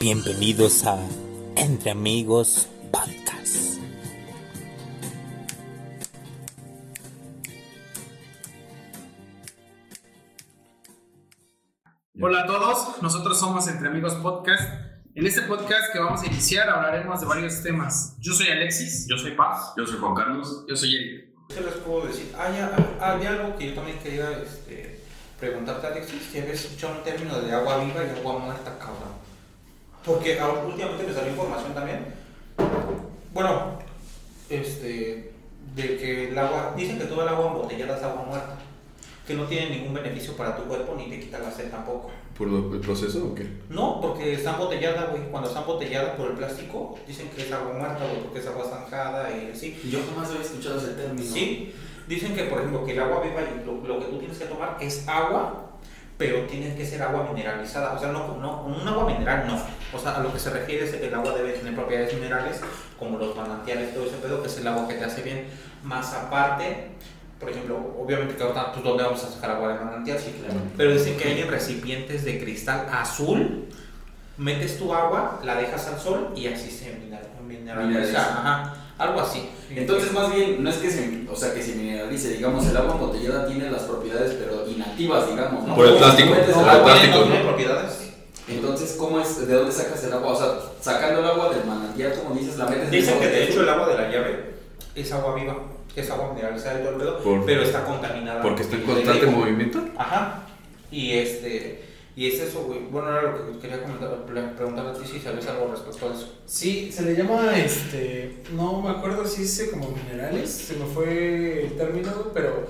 [0.00, 0.96] Bienvenidos a
[1.56, 3.80] Entre Amigos Podcast.
[12.20, 14.62] Hola a todos, nosotros somos Entre Amigos Podcast.
[15.16, 18.16] En este podcast que vamos a iniciar hablaremos de varios temas.
[18.20, 19.08] Yo soy Alexis.
[19.10, 19.72] Yo soy Paz.
[19.76, 20.64] Yo soy Juan Carlos.
[20.68, 21.28] Yo soy Eric.
[21.48, 22.32] ¿Qué les puedo decir?
[22.38, 22.54] Hay,
[23.00, 25.00] hay algo que yo también quería este,
[25.40, 29.07] preguntarte, Alexis, si habías escuchado un término de agua viva y agua muerta, cabrón.
[30.04, 32.06] Porque ahora, últimamente me salió información también.
[33.32, 33.78] Bueno,
[34.48, 35.32] este,
[35.74, 38.56] de que el agua, dicen que todo el agua embotellada es agua muerta,
[39.26, 42.10] que no tiene ningún beneficio para tu cuerpo ni te quita la sed tampoco.
[42.36, 43.46] ¿Por lo- el proceso o qué?
[43.68, 45.24] No, porque está embotellada, güey.
[45.30, 48.64] Cuando está embotellada por el plástico, dicen que es agua muerta, güey, porque es agua
[48.64, 49.78] zanjada y así.
[49.90, 51.30] Yo jamás había escuchado ese término.
[51.30, 51.74] Sí,
[52.08, 54.46] dicen que por ejemplo que el agua viva y lo, lo que tú tienes que
[54.46, 55.67] tomar es agua,
[56.18, 59.56] pero tiene que ser agua mineralizada, o sea, no, no un agua mineral no,
[59.96, 62.60] o sea, a lo que se refiere es que el agua debe tener propiedades minerales
[62.98, 65.46] como los manantiales, todo ese pedo, que es el agua que te hace bien,
[65.84, 66.88] más aparte,
[67.38, 70.18] por ejemplo, obviamente que ahorita, pues ¿dónde vamos a sacar agua de manantial?
[70.18, 73.66] Sí, claro, pero dicen que hay en recipientes de cristal azul,
[74.36, 78.20] metes tu agua, la dejas al sol y así se mineral- mineraliza, Mineraliza.
[78.40, 79.48] ajá, algo así.
[79.74, 82.94] Entonces, más bien, no es que se, o sea, que se mineralice, digamos, el agua
[82.94, 85.74] embotellada tiene las propiedades, pero inactivas, digamos, ¿no?
[85.74, 87.30] Por el plástico, si metes por el el agua- plástico, no ¿no?
[87.30, 87.92] tiene propiedades.
[88.48, 90.32] Entonces, ¿cómo es, de dónde sacas el agua?
[90.32, 90.48] O sea,
[90.80, 93.68] sacando el agua del manantial, como dices, la metes en Dicen que de hecho el
[93.68, 94.54] agua de la llave
[94.94, 95.56] es agua viva,
[95.94, 98.40] es agua mineralizada y todo el pedo, pero está contaminada.
[98.40, 99.80] Porque está en constante movimiento.
[99.98, 100.44] Ajá.
[100.90, 101.84] Y este
[102.18, 102.80] y es eso, güey.
[102.90, 106.14] Bueno, era lo que quería comentar, pre- preguntar a ti si sabes algo respecto a
[106.14, 106.34] eso.
[106.46, 111.64] Sí, se le llama, este, no me acuerdo si dice como minerales, se me fue
[111.66, 112.66] el término, pero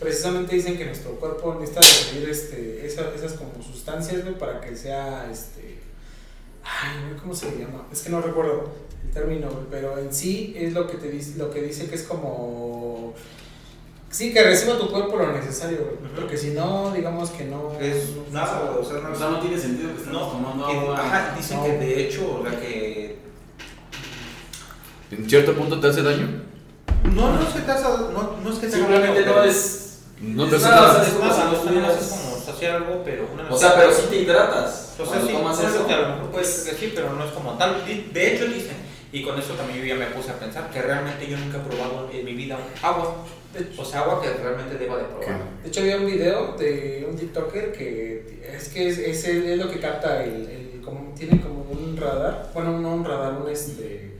[0.00, 4.74] precisamente dicen que nuestro cuerpo necesita recibir este, esa- esas como sustancias, güey, para que
[4.74, 5.78] sea, este,
[6.64, 7.86] ay, güey, ¿cómo se le llama?
[7.92, 8.72] Es que no recuerdo
[9.04, 12.02] el término, pero en sí es lo que te dice, lo que dice que es
[12.02, 13.12] como,
[14.16, 16.20] sí, que reciba tu cuerpo lo necesario, güey, Ujú.
[16.20, 17.72] porque si no, digamos que no...
[17.80, 20.66] Es no- nada, o sea, no, O sea, no tiene sentido que estemos no, tomando
[20.68, 20.98] que- agua.
[21.00, 21.64] ajá, dicen no.
[21.64, 23.18] que de hecho, o sea, que
[25.10, 26.42] ¿En cierto punto te hace daño?
[27.14, 29.44] no, no es que te haga, no, no es que te haga Simplemente daño, no
[29.44, 29.82] es.
[30.20, 30.90] No te hace nada, nada.
[30.90, 31.40] o sea, es como si
[31.74, 34.94] no es como saciar algo, pero una O sea, pero sí te hidratas.
[34.94, 35.86] O sea, Cuando sí, tomas eso.
[35.86, 37.84] que a lo mejor puede ser que sí, pero no es como tal.
[37.86, 38.76] De hecho, dicen,
[39.12, 41.60] y con eso también yo ya me puse a pensar, que realmente yo nunca he
[41.60, 43.16] probado en mi vida agua.
[43.78, 45.38] O sea, agua que realmente deba de probar.
[45.62, 49.58] De hecho, había un video de un TikToker que es que es, es, el- es
[49.58, 53.48] lo que capta el, el- como tiene como un radar, bueno, no un radar, un
[53.50, 54.12] este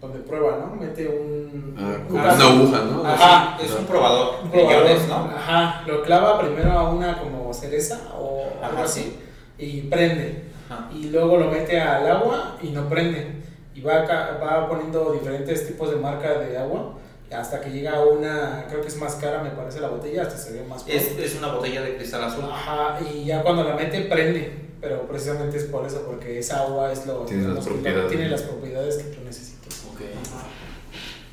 [0.00, 0.74] donde prueba, ¿no?
[0.74, 3.06] Mete un, Ah, un una aguja, ¿no?
[3.06, 5.14] Ajá, Es un probador un probador, ¿no?
[5.36, 9.16] Ajá, lo clava primero a una como cereza o algo así
[9.58, 10.42] y prende.
[10.68, 10.88] Ajá.
[10.92, 13.26] Y luego lo mete al agua y no prende.
[13.74, 14.02] Y va,
[14.42, 16.94] va poniendo diferentes tipos de marca de agua
[17.32, 20.36] hasta que llega a una, creo que es más cara, me parece la botella, hasta
[20.36, 22.44] se ve más Es, una botella de cristal azul.
[22.50, 26.92] Ajá, y ya cuando la mete prende, pero precisamente es por eso, porque esa agua
[26.92, 28.08] es lo, Tiene las lo- propiedades.
[28.10, 29.82] tiene las propiedades que tú necesitas.
[29.92, 30.00] Ok.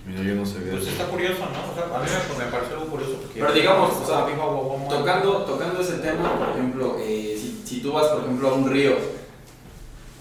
[0.08, 0.72] Mira, yo no sabía.
[0.72, 1.72] Pues está curioso, ¿no?
[1.72, 3.40] O sea, a mí me, me pareció algo curioso porque...
[3.40, 4.26] Pero digamos, o sea.
[4.90, 8.70] Tocando, tocando ese tema, por ejemplo, eh, si, si tú vas, por ejemplo, a un
[8.72, 8.94] río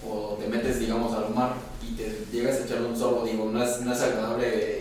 [0.07, 3.63] o te metes, digamos, al mar y te llegas a echarle un sorbo, digo, no
[3.63, 4.78] es, no es agradable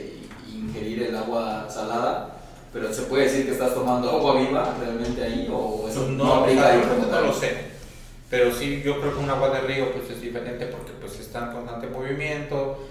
[0.78, 2.37] ingerir el agua salada,
[2.72, 6.34] pero se puede decir que estás tomando agua viva realmente ahí o eso no, no,
[6.34, 7.69] aplica ahí como no lo sé.
[8.31, 11.47] Pero sí, yo creo que un agua de río pues es diferente porque pues está
[11.47, 12.87] en constante movimiento,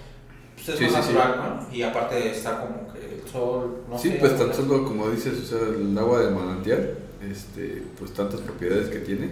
[0.56, 1.36] pues es Sí, más sí, natural,
[1.70, 1.74] ¿no?
[1.74, 5.38] Y aparte está como que el sol, no Sí, sé, pues tan solo como dices,
[5.38, 6.98] o sea, el agua de manantial,
[7.30, 9.30] este, pues tantas propiedades que tiene.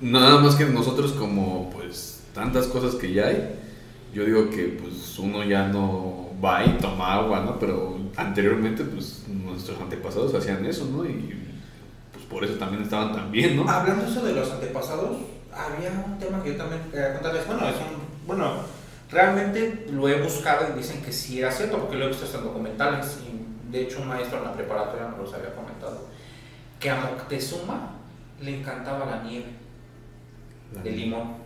[0.00, 3.54] Nada más que nosotros como pues tantas cosas que ya hay,
[4.12, 7.58] yo digo que pues uno ya no va y toma agua, ¿no?
[7.58, 11.04] Pero anteriormente pues nuestros antepasados hacían eso, ¿no?
[11.04, 11.34] Y
[12.12, 13.68] pues por eso también estaban tan bien, ¿no?
[13.68, 15.18] Hablando eso de los antepasados,
[15.52, 17.46] había un tema que yo también quería contarles.
[17.46, 18.54] Bueno, es un, bueno,
[19.10, 22.44] realmente lo he buscado y dicen que sí era cierto porque lo he visto en
[22.44, 23.18] documentales.
[23.26, 26.06] Y de hecho, un maestro en la preparatoria me los había comentado
[26.78, 27.92] que a Moctezuma
[28.40, 29.46] le encantaba la nieve
[30.82, 31.45] de limón.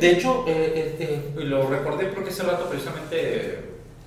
[0.00, 3.60] De hecho, eh, eh, lo recordé porque ese rato precisamente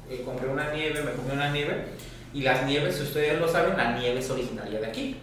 [0.09, 1.85] eh, compré una nieve, me comí una nieve.
[2.33, 5.15] Y las nieves, si ustedes lo saben, la nieve es originaria de aquí,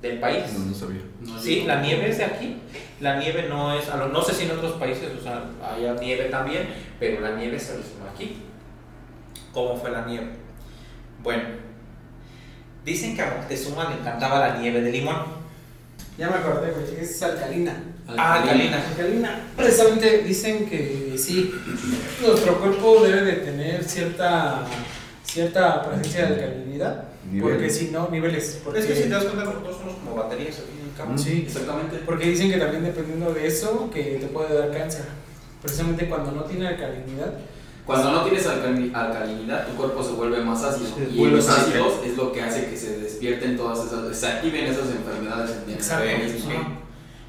[0.00, 0.44] del país.
[0.54, 1.02] No, no sabía.
[1.20, 2.56] No, Sí, la nieve es de aquí.
[3.00, 5.92] La nieve no es, a lo- no sé si en otros países o sea, haya
[5.94, 6.66] nieve también,
[6.98, 8.38] pero la nieve se originó aquí.
[9.52, 10.28] ¿Cómo fue la nieve?
[11.22, 11.42] Bueno,
[12.84, 15.37] dicen que a Moctezuma le encantaba la nieve de limón.
[16.18, 17.80] Ya me acordé, güey, es alcalina.
[18.08, 18.84] Ah, alcalina.
[18.88, 19.40] Alcalina.
[19.56, 21.54] Precisamente dicen que sí,
[22.20, 24.66] nuestro cuerpo debe de tener cierta
[25.22, 27.04] cierta presencia de alcalinidad.
[27.40, 28.60] Porque si no, niveles.
[28.64, 31.18] Porque, Es que si te das cuenta, nosotros somos como baterías fin y al cabo.
[31.18, 31.44] Sí.
[31.46, 31.98] Exactamente.
[32.06, 35.04] porque dicen que también dependiendo de eso, que te puede dar cáncer.
[35.60, 37.34] Precisamente cuando no tiene alcalinidad.
[37.88, 40.90] Cuando no tienes alcali- alcalinidad, tu cuerpo se vuelve más ácido.
[41.10, 41.86] Y los ácido.
[41.86, 45.70] ácidos es lo que hace que se despierten todas esas, se activen esas enfermedades en
[45.70, 46.04] el Exacto.
[46.04, 46.42] Sí.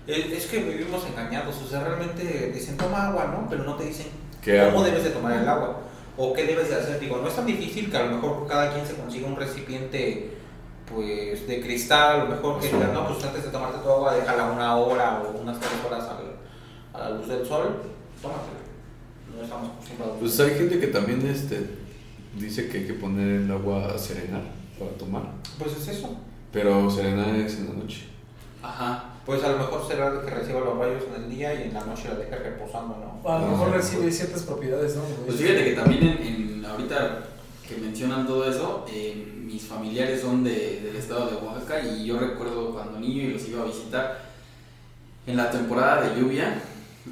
[0.05, 3.47] Es, que vivimos engañados, o sea, realmente dicen toma agua, ¿no?
[3.49, 4.07] Pero no te dicen
[4.41, 4.83] ¿Qué cómo agua?
[4.85, 5.77] debes de tomar el agua
[6.17, 6.99] o qué debes de hacer.
[6.99, 10.35] Digo, no es tan difícil que a lo mejor cada quien se consiga un recipiente
[10.93, 14.13] pues de cristal, a lo mejor que digan, no, pues antes de tomarte tu agua
[14.15, 16.05] déjala una hora o unas tres horas
[16.93, 17.81] a la luz del sol,
[18.21, 18.59] tómatela.
[19.35, 20.17] No estamos acostumbrados.
[20.19, 21.59] Pues hay gente que también este,
[22.39, 24.41] dice que hay que poner el agua a serenar
[24.77, 25.23] para tomar.
[25.57, 26.15] Pues es eso.
[26.51, 28.05] Pero serenar es en la noche.
[28.61, 29.05] Ajá.
[29.25, 31.73] Pues a lo mejor será de que reciba los rayos en el día y en
[31.73, 33.29] la noche la deja reposando, ¿no?
[33.29, 33.73] A lo Ah, mejor sí.
[33.95, 35.03] recibe ciertas propiedades, ¿no?
[35.25, 36.17] Pues fíjate que también en,
[36.55, 37.25] en- ahorita
[37.67, 42.17] que mencionan todo eso, eh, mis familiares son de- del estado de Oaxaca y yo
[42.19, 44.29] recuerdo cuando niño y los iba a visitar,
[45.27, 46.61] en la temporada de lluvia,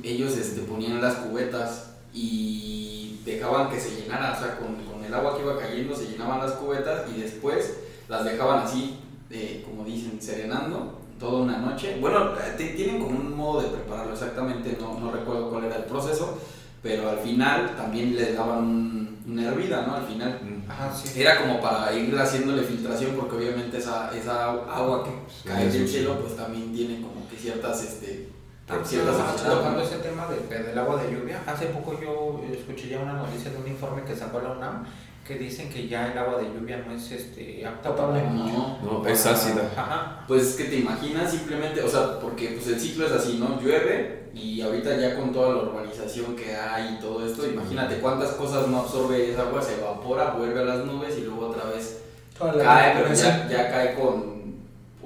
[0.01, 1.91] ellos este, ponían las cubetas
[2.21, 6.07] y dejaban que se llenara, o sea, con, con el agua que iba cayendo se
[6.07, 7.77] llenaban las cubetas y después
[8.09, 8.97] las dejaban así,
[9.29, 11.97] eh, como dicen, serenando toda una noche.
[11.99, 16.37] Bueno, tienen como un modo de prepararlo exactamente, no, no recuerdo cuál era el proceso,
[16.81, 19.95] pero al final también le daban un- una hervida, ¿no?
[19.95, 20.39] Al final.
[20.69, 21.19] Ajá, sí.
[21.21, 25.87] Era como para ir haciéndole filtración porque obviamente esa, esa agua que Sí, cae del
[25.87, 28.29] cielo pues también tiene como que ciertas, este,
[28.67, 29.81] ciertas Ciertas tocando ¿no?
[29.81, 33.57] ese tema del, del agua de lluvia, hace poco yo escuché ya una noticia de
[33.57, 34.83] un informe que sacó la UNAM
[35.25, 39.01] que dicen que ya el agua de lluvia no es este apta para No, No,
[39.01, 39.69] para- es ácida.
[39.75, 40.23] Ajá.
[40.27, 43.59] Pues es que te imaginas simplemente, o sea, porque pues el ciclo es así, ¿no?
[43.61, 48.31] Llueve y ahorita ya con toda la urbanización que hay y todo esto, imagínate cuántas
[48.31, 51.99] cosas no absorbe esa agua, se evapora, vuelve a las nubes y luego otra vez
[52.37, 54.36] Toda cae, pero ya, ya cae con,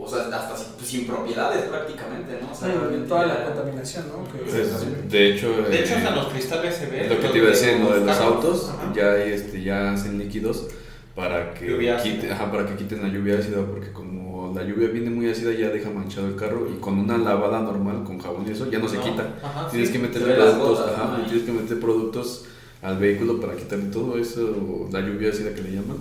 [0.03, 2.51] o sea, hasta sin, pues, sin propiedades prácticamente, ¿no?
[2.51, 4.23] O sea, Sí, realmente toda la contaminación, ¿no?
[4.31, 7.03] Que- Pues, de hecho, De hecho, eh, hasta los cristales se ve.
[7.05, 8.35] es lo que te iba a decir, lo de los carros.
[8.35, 8.93] autos, Ajá.
[8.95, 10.67] ya hay, este, ya hacen líquidos
[11.15, 12.15] para que Lluvia ácida.
[12.15, 15.51] quite- ajá, para que quiten la lluvia ácida, porque como la lluvia viene muy ácida
[15.53, 18.79] ya deja manchado el carro y con una lavada normal con jabón y eso ya
[18.79, 19.27] no se No, quita.
[19.43, 19.93] ajá, Tienes sí.
[19.93, 21.25] que meterle ven productos, gotas, ajá, ¿no?
[21.25, 22.45] tienes que meter productos
[22.81, 25.97] al vehículo para quitarle todo eso, la lluvia ácida que le llaman,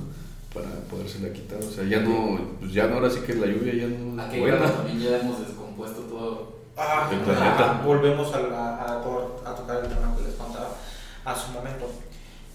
[0.55, 1.59] para podérsela quitar.
[1.59, 4.41] O sea, ya no, pues ya no, ahora sí que la lluvia ya no es
[4.41, 4.57] buena.
[4.59, 6.61] claro, también ya hemos descompuesto todo.
[6.77, 7.83] Ah, El planeta.
[7.85, 10.71] volvemos a, la- a, por- a tocar el tema que les contaba
[11.25, 11.91] a su momento.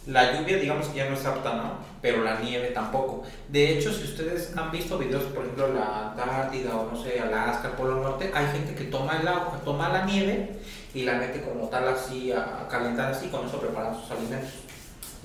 [0.07, 1.73] La lluvia, digamos que ya no es apta, ¿no?
[2.01, 3.23] Pero la nieve tampoco.
[3.49, 7.69] De hecho, si ustedes han visto videos, por ejemplo, la Antártida o no sé, Alaska,
[7.69, 10.59] el Polo Norte, hay gente que toma el agua, toma la nieve
[10.93, 14.51] y la mete como tal así a, a calentar así, con eso preparan sus alimentos.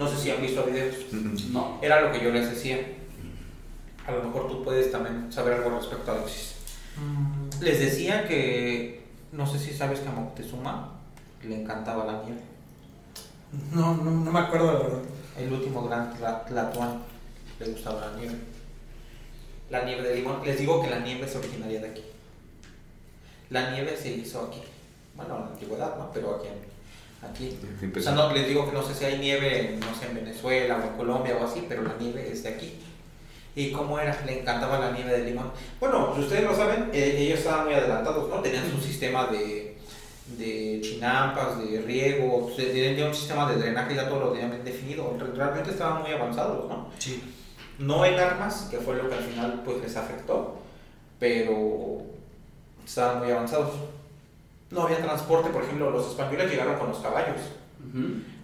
[0.01, 0.95] No sé si han visto videos.
[1.53, 1.79] No.
[1.83, 2.79] Era lo que yo les decía.
[4.07, 6.55] A lo mejor tú puedes también saber algo respecto a Alexis.
[6.97, 10.95] Mm, Les decía que, no sé si sabes que a Moctezuma
[11.43, 12.41] le encantaba la nieve.
[13.75, 15.03] No, no, no me acuerdo la verdad.
[15.39, 17.03] El último gran tla- Tlatuán
[17.59, 18.37] le gustaba la nieve.
[19.69, 20.41] La nieve de limón.
[20.45, 22.03] Les digo que la nieve es originaria de aquí.
[23.51, 24.63] La nieve se hizo aquí.
[25.15, 26.11] Bueno, en la antigüedad, ¿no?
[26.13, 26.47] Pero aquí.
[26.49, 26.71] en-
[27.23, 27.59] aquí.
[27.97, 30.77] O sea, no, les digo que no sé si hay nieve, no sé, en Venezuela
[30.79, 32.75] o en Colombia o así, pero la nieve es de aquí.
[33.57, 34.21] ¿Y cómo era?
[34.25, 35.51] Le encantaba la nieve de limón.
[35.81, 38.41] Bueno, si ustedes lo saben, eh, ellos estaban muy adelantados, ¿no?
[38.41, 39.77] Tenían su sistema de,
[40.39, 44.65] de chinampas, de riego, tenían ya un sistema de drenaje, ya todo lo tenían bien
[44.65, 45.17] definido.
[45.19, 46.89] Re- Realmente estaban muy avanzados, ¿no?
[46.99, 47.23] Sí.
[47.81, 50.59] No en armas, que fue lo que al final pues les afectó,
[51.19, 52.03] pero
[52.87, 53.71] estaban muy avanzados.
[54.71, 57.37] No había transporte, por ejemplo, los españoles llegaron con los caballos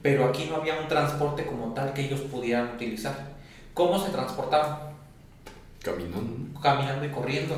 [0.02, 3.14] pero aquí no había un transporte como tal que ellos pudieran utilizar.
[3.74, 4.78] ¿Cómo se transportaban?
[5.82, 6.60] Caminando.
[6.60, 7.54] Caminando y corriendo.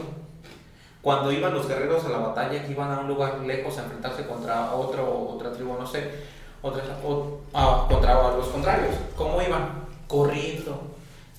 [1.01, 4.27] Cuando iban los guerreros a la batalla, que iban a un lugar lejos a enfrentarse
[4.27, 6.11] contra otro, otra tribu, no sé,
[6.61, 9.85] otra, o- ah, contra los contrarios, ¿cómo iban?
[10.09, 10.83] Corriendo.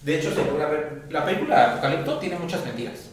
[0.02, 3.10] De hecho, se logra ver, la película Apocalipto tiene muchas mentiras,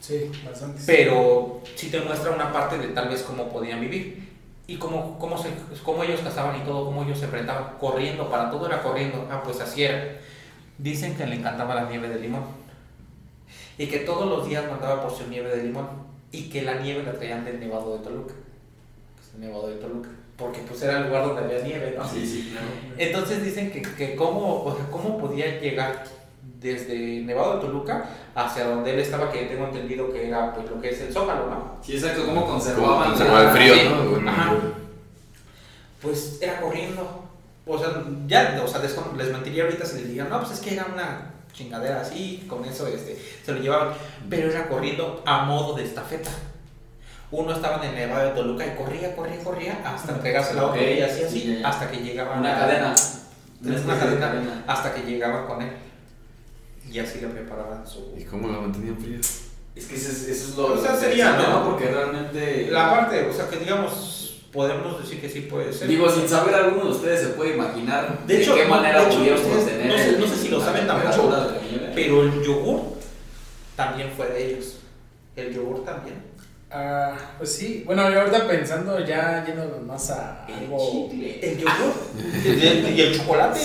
[0.00, 0.80] Sí, bastante.
[0.86, 4.28] pero sí te muestra una parte de tal vez cómo podían vivir
[4.66, 5.48] y cómo, cómo, se,
[5.82, 9.26] cómo ellos cazaban y todo, cómo ellos se enfrentaban, corriendo, para todo era corriendo.
[9.30, 10.18] Ah, pues así era.
[10.76, 12.42] Dicen que le encantaba la nieve de limón
[13.78, 15.88] y que todos los días mandaba por su nieve de limón
[16.30, 18.34] y que la nieve la traían del Nevado de Toluca.
[18.34, 22.06] que es el Nevado de Toluca, porque pues era el lugar donde había nieve, ¿no?
[22.06, 22.66] Sí, sí, claro.
[22.98, 26.04] Entonces dicen que, que cómo, o sea, cómo podía llegar
[26.60, 30.80] desde Nevado de Toluca hacia donde él estaba, que tengo entendido que era pues lo
[30.80, 31.76] que es el Zócalo, ¿no?
[31.82, 33.80] Sí, exacto, cómo Como conservaban el frío, sí.
[33.88, 34.10] ¿no?
[34.10, 34.52] Bueno, Ajá.
[36.02, 37.24] Pues era corriendo.
[37.66, 37.88] O sea,
[38.26, 40.86] ya, o sea, les, les mentiría ahorita si les digan, no, pues es que era
[40.92, 43.90] una chingadera así, con eso este, se lo llevaban,
[44.30, 46.30] pero era corriendo a modo de estafeta.
[47.30, 51.02] Uno estaba en el Nevado de Toluca y corría, corría, corría hasta pegarse la y
[51.02, 51.62] así, así, sí.
[51.62, 52.94] hasta que llegaban Una a- cadena.
[53.62, 55.70] Una una cadena hasta que llegaban con él.
[56.90, 58.14] Y así le preparaban su.
[58.16, 59.18] ¿Y cómo la mantenían fría?
[59.74, 61.64] Es que eso es, eso es lo O sea, sería, ¿no?
[61.70, 62.68] Porque realmente.
[62.70, 65.86] La parte, o sea, que digamos, podemos decir que sí puede ser.
[65.88, 69.18] Digo, sin saber alguno de ustedes se puede imaginar De hecho, qué manera de hecho,
[69.18, 70.94] pudieron ustedes- no sé- el- no sé si lo la saben la
[71.70, 71.92] nieve.
[71.94, 72.80] Pero el yogur
[73.76, 74.78] también fue de ellos.
[75.36, 76.16] El yogur también.
[76.70, 77.82] Ah, pues sí.
[77.86, 81.08] Bueno, yo ahorita pensando ya yéndonos más a El algo.
[81.10, 81.38] chicle.
[81.52, 81.92] El yogur
[82.44, 83.60] y el, y el chocolate.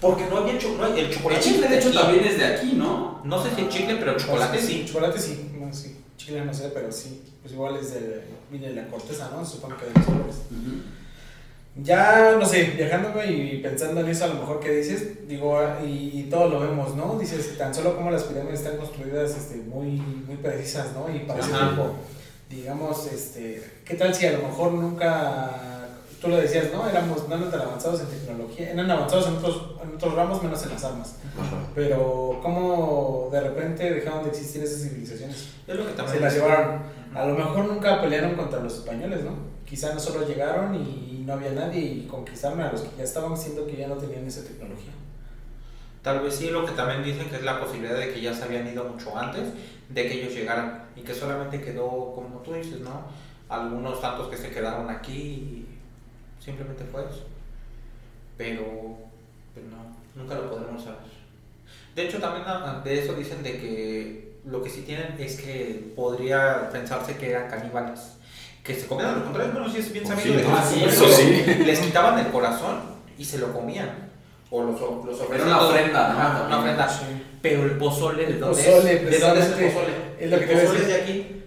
[0.00, 1.42] Porque no había no, el El chocolate.
[1.42, 3.20] chicle, de hecho, también es de aquí, ¿no?
[3.24, 4.84] No sé si el chicle, pero el chocolate sí.
[4.86, 5.96] Chocolate sí, no, sí.
[6.16, 7.22] Chile no sé, pero sí.
[7.42, 8.24] Pues igual es de.
[8.50, 9.44] Viene de la corteza, ¿no?
[9.44, 10.36] Supongo que de los árboles.
[11.80, 16.10] Ya, no sé, viajándome y pensando en eso, a lo mejor que dices, digo, y,
[16.12, 17.16] y todo lo vemos, ¿no?
[17.18, 21.14] Dices, tan solo como las pirámides están construidas este, muy, muy precisas, ¿no?
[21.14, 21.94] Y para ese tiempo,
[22.50, 25.77] digamos, este, ¿qué tal si a lo mejor nunca,
[26.20, 26.88] tú lo decías, ¿no?
[26.88, 30.62] Éramos no eran tan avanzados en tecnología, eran avanzados en otros, en otros ramos, menos
[30.64, 31.16] en las armas.
[31.38, 31.56] Ajá.
[31.74, 35.48] Pero, ¿cómo de repente dejaron de existir esas civilizaciones?
[35.66, 36.18] Es lo que también.
[36.18, 36.82] Se las llevaron.
[37.14, 39.32] A lo mejor nunca pelearon contra los españoles, ¿no?
[39.64, 43.36] Quizá no solo llegaron y no había nadie y conquistaron a los que ya estaban
[43.36, 44.92] siendo que ya no tenían esa tecnología.
[46.02, 48.44] Tal vez sí, lo que también dicen que es la posibilidad de que ya se
[48.44, 49.42] habían ido mucho antes
[49.88, 53.02] de que ellos llegaran y que solamente quedó, como tú dices, ¿no?
[53.48, 55.77] Algunos tantos que se quedaron aquí y
[56.48, 57.26] simplemente fue eso.
[58.36, 58.64] Pero,
[59.52, 60.98] pues no, nunca lo podremos saber.
[61.94, 65.92] De hecho, también ah, de eso dicen de que lo que sí tienen es que
[65.96, 68.00] podría pensarse que eran caníbales.
[68.62, 71.64] Que se comían a los contrarios, bueno, sí es bien Oh, sabido de que ah,
[71.64, 72.80] les quitaban el corazón
[73.16, 74.08] y se lo comían.
[74.50, 76.88] O los, los Era una ofrenda, una ofrenda.
[77.42, 79.10] Pero el pozole, ¿de dónde es?
[79.10, 79.92] ¿De dónde es el pozole?
[80.18, 81.37] el pozole es de aquí.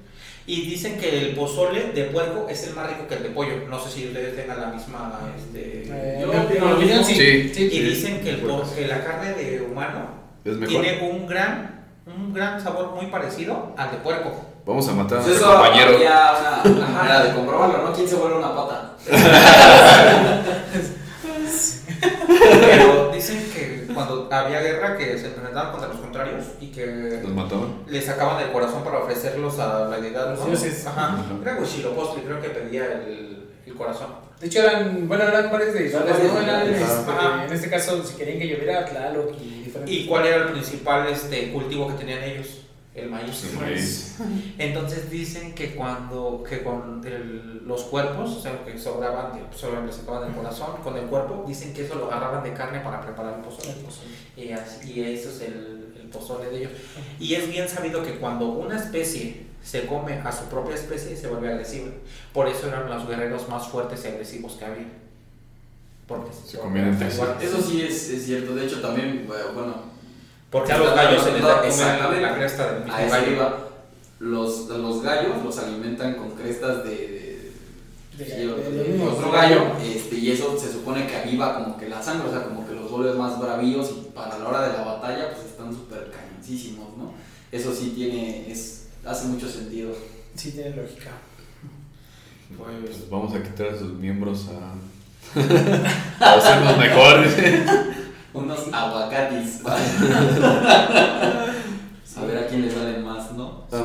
[0.47, 3.67] Y dicen que el pozole de puerco es el más rico que el de pollo.
[3.69, 5.19] No sé si ustedes tengan la misma.
[5.37, 7.13] Este, Eh, Yo opino lo opinión, mismo.
[7.15, 7.51] Sí.
[7.53, 7.69] sí.
[7.71, 8.41] y dicen que, el
[8.75, 10.09] que la carne de humano
[10.43, 10.81] ¿Es mejor?
[10.81, 14.31] tiene un gran, un gran sabor muy parecido al de puerco.
[14.65, 15.95] Vamos a matar a Pues nuestro eso compañero.
[15.95, 17.93] había una, una manera de comprobarlo, ¿no?
[17.93, 18.93] ¿Quién se vuelve una pata?
[22.27, 26.85] Pero dicen que cuando había guerra que se enfrentaban contra los contrarios y que
[27.23, 27.83] Nos mataban.
[27.87, 30.85] le sacaban el corazón para ofrecerlos a la deidad de los Los dioses.
[30.87, 31.13] Ajá.
[31.13, 31.23] Ajá.
[31.41, 31.57] Era
[32.23, 34.07] creo que pedía el, el corazón.
[34.39, 36.11] De hecho, eran, bueno, eran varios de Son ¿no?
[36.13, 37.45] varios Eran, de- este, Ajá.
[37.45, 39.95] en este caso, si querían que lloviera, Tlaloc y diferentes.
[39.95, 42.61] ¿Y cuál era el principal este, cultivo que tenían ellos?
[42.95, 43.45] El maíz.
[43.53, 44.15] El maíz.
[44.57, 49.85] Entonces dicen que cuando que con el- los cuerpos, o sea, que sobraban, de, solo
[49.85, 53.01] le sacaban del corazón, con el cuerpo, dicen que eso lo agarraban de carne para
[53.01, 53.73] preparar el pozole.
[54.35, 56.71] Y, así- y eso es el, el pozole de ellos.
[57.19, 61.27] Y es bien sabido que cuando una especie se come a su propia especie, se
[61.27, 61.89] vuelve agresiva.
[62.33, 64.87] Por eso eran los guerreros más fuertes y agresivos que había.
[66.07, 67.07] Porque Se comían entre.
[67.07, 68.55] Eso sí es, es cierto.
[68.55, 69.75] De hecho, también, bueno,
[70.49, 72.21] Porque a los gallos se les da comer Exactamente.
[72.21, 73.71] la cresta del mismo gallo.
[74.19, 77.20] Los, los gallos los alimentan con crestas de, de,
[78.23, 79.61] De- sí, de- otro- de- de de- otro gallo.
[79.83, 82.73] Este, y eso se supone que aviva como que la sangre, o sea, como que
[82.75, 86.97] los vuelve más bravíos y para la hora de la batalla, pues están súper cañoncísimos,
[86.97, 87.13] ¿no?
[87.51, 89.91] Eso sí tiene, es, hace mucho sentido.
[90.35, 91.11] Sí, tiene lógica.
[92.57, 94.73] Pues, Pues vamos a quitar a sus miembros a.
[96.25, 97.33] a hacernos mejores.
[98.33, 99.59] Unos aguacatis.
[99.65, 99.75] a
[102.25, 103.65] ver a quién les salen más, ¿no?
[103.69, 103.81] Pues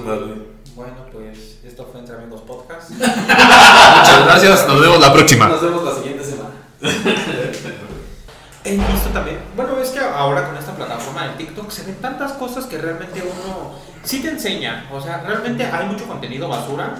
[1.77, 2.89] esto fue Entre Amigos Podcast.
[2.89, 4.67] Muchas gracias.
[4.67, 5.47] Nos vemos la próxima.
[5.47, 6.55] Nos vemos la siguiente semana.
[8.65, 12.33] He visto también, bueno, es que ahora con esta plataforma de TikTok se ven tantas
[12.33, 14.89] cosas que realmente uno sí te enseña.
[14.91, 16.95] O sea, realmente hay mucho contenido basura.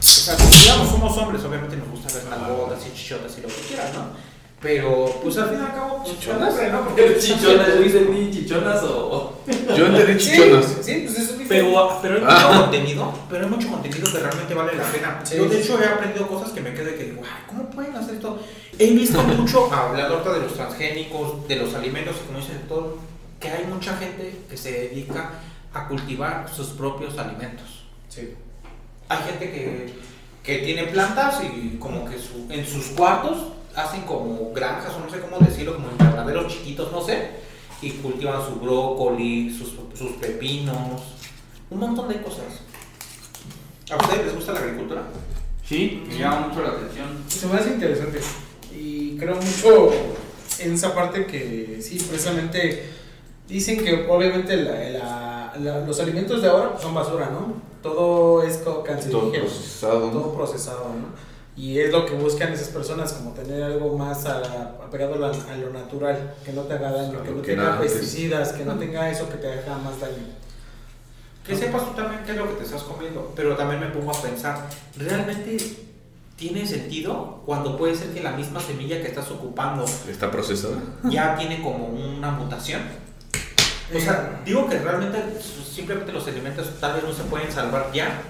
[0.00, 3.48] O sea, como digamos, somos hombres, obviamente nos gusta ver nalgotas y chichotas y lo
[3.48, 4.31] que quieras, ¿no?
[4.62, 6.54] Pero, pues al fin y al cabo, pues, ¿Chichonas?
[6.70, 6.84] ¿no?
[6.84, 7.66] Porque ¿Chichonas?
[7.66, 9.40] ¿Yo entendí chichonas o...?
[9.76, 10.64] Yo entendí chichonas.
[10.64, 11.48] Sí, sí, pues eso es.
[11.48, 12.46] Pero, pero hay Ah.
[12.48, 15.20] mucho contenido, pero hay mucho contenido que realmente vale la pena.
[15.24, 15.36] Sí.
[15.36, 17.96] Yo de hecho he aprendido cosas que me quedo de que digo, ay, ¿cómo pueden
[17.96, 18.38] hacer esto?
[18.78, 22.98] He visto mucho, hablando ahorita de los transgénicos, de los alimentos y como dicen todo,
[23.40, 25.30] que hay mucha gente que se dedica
[25.74, 27.82] a cultivar sus propios alimentos.
[28.08, 28.32] Sí.
[29.08, 29.92] Hay gente que,
[30.44, 33.38] que tiene plantas y como que su- en sus cuartos
[33.76, 37.42] hacen como granjas o no sé cómo decirlo, como invernaderos chiquitos, no sé.
[37.80, 41.02] y cultivan su brócoli, sus, sus pepinos,
[41.68, 42.44] un montón de cosas.
[43.90, 45.02] ¿A ustedes les gusta la agricultura?
[45.66, 47.08] Sí, me llama mucho la atención.
[47.26, 48.20] Se me hace interesante.
[48.72, 49.90] Y creo mucho
[50.60, 52.88] en esa parte que sí, precisamente
[53.48, 57.54] dicen que obviamente la- la- la- los alimentos de ahora son basura, ¿no?
[57.82, 59.30] Todo es co- Todo cancerígeno.
[59.30, 60.08] procesado.
[60.10, 61.31] todo procesado, ¿no?
[61.56, 65.18] Y es lo que buscan esas personas, como tener algo más a la- apegado a,
[65.18, 67.92] la- a lo natural, que no te haga daño, A que no que tenga antes.
[67.92, 70.24] pesticidas, que no tenga eso que te haga más daño.
[71.46, 74.12] Que sepas tú también qué es lo que te estás comiendo, pero también me pongo
[74.16, 74.66] a pensar,
[74.96, 75.56] ¿realmente
[76.36, 80.76] tiene sentido cuando puede ser que la misma semilla que estás ocupando Está procesada.
[81.04, 82.80] ya tiene como una mutación?
[83.94, 85.18] O sea, digo que realmente
[85.70, 88.22] simplemente los alimentos tal vez no se pueden salvar ya,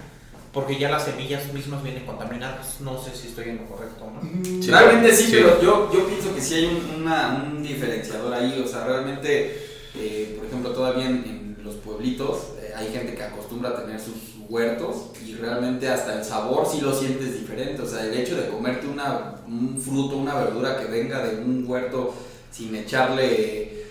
[0.53, 2.81] porque ya las semillas mismas vienen contaminadas.
[2.81, 4.21] No sé si estoy en lo correcto, ¿no?
[4.23, 4.71] Mm, Sí.
[4.71, 5.33] Realmente sí, Sí.
[5.33, 8.63] pero yo, yo pienso que sí hay un, una- un diferenciador ahí.
[8.65, 9.57] O sea, realmente,
[9.95, 13.99] eh, por ejemplo, todavía en, en los pueblitos eh, hay gente que acostumbra a tener
[14.01, 14.15] sus
[14.49, 17.81] huertos y realmente hasta el sabor sí lo sientes diferente.
[17.81, 21.65] O sea, el hecho de comerte una, un fruto, una verdura que venga de un
[21.67, 22.15] huerto
[22.51, 23.85] sin echarle,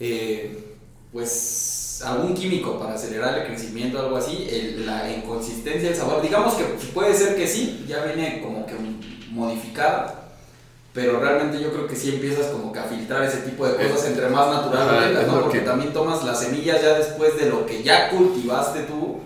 [0.00, 0.58] eh,
[1.12, 1.30] pues,
[2.04, 6.54] algún químico para acelerar el crecimiento o algo así, el- la inconsistencia del sabor, digamos
[6.54, 8.74] que puede ser que sí, ya viene como que
[9.30, 10.20] modificada.
[10.92, 14.06] Pero realmente yo creo que sí empiezas como que a filtrar ese tipo de cosas
[14.10, 15.40] entre más natural es ¿no?
[15.40, 19.18] Porque que- también tomas las semillas ya después de lo que ya cultivaste tú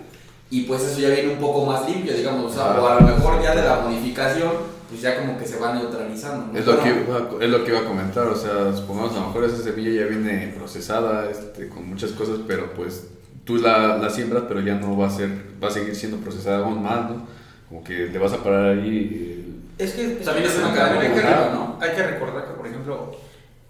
[0.49, 2.81] y pues eso ya viene un poco más limpio, digamos, o, sea, Ajá.
[2.81, 4.51] o a lo mejor ya de la modificación
[4.89, 6.51] pues ya como que se va neutralizando.
[6.53, 6.59] ¿no?
[6.59, 9.19] Es lo, que iba, a- es lo que iba a comentar, o sea, supongamos a
[9.19, 13.07] lo mejor esa semilla ya viene procesada, este, con muchas cosas, pero pues
[13.45, 15.29] tú la, la siembras, pero ya no va a ser,
[15.63, 17.27] va a seguir siendo procesada aún más, ¿no?
[17.67, 19.61] Como que le vas a parar ahí.
[19.77, 21.77] Es que También es una también hay, cadena que, ¿no?
[21.79, 23.11] hay que recordar que, por ejemplo,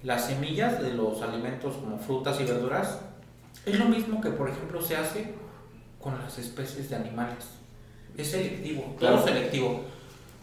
[0.03, 2.99] las semillas de los alimentos como frutas y verduras
[3.65, 5.33] es lo mismo que, por ejemplo, se hace
[6.01, 7.43] con las especies de animales.
[8.17, 9.17] Es selectivo, Claro.
[9.17, 9.81] todo selectivo.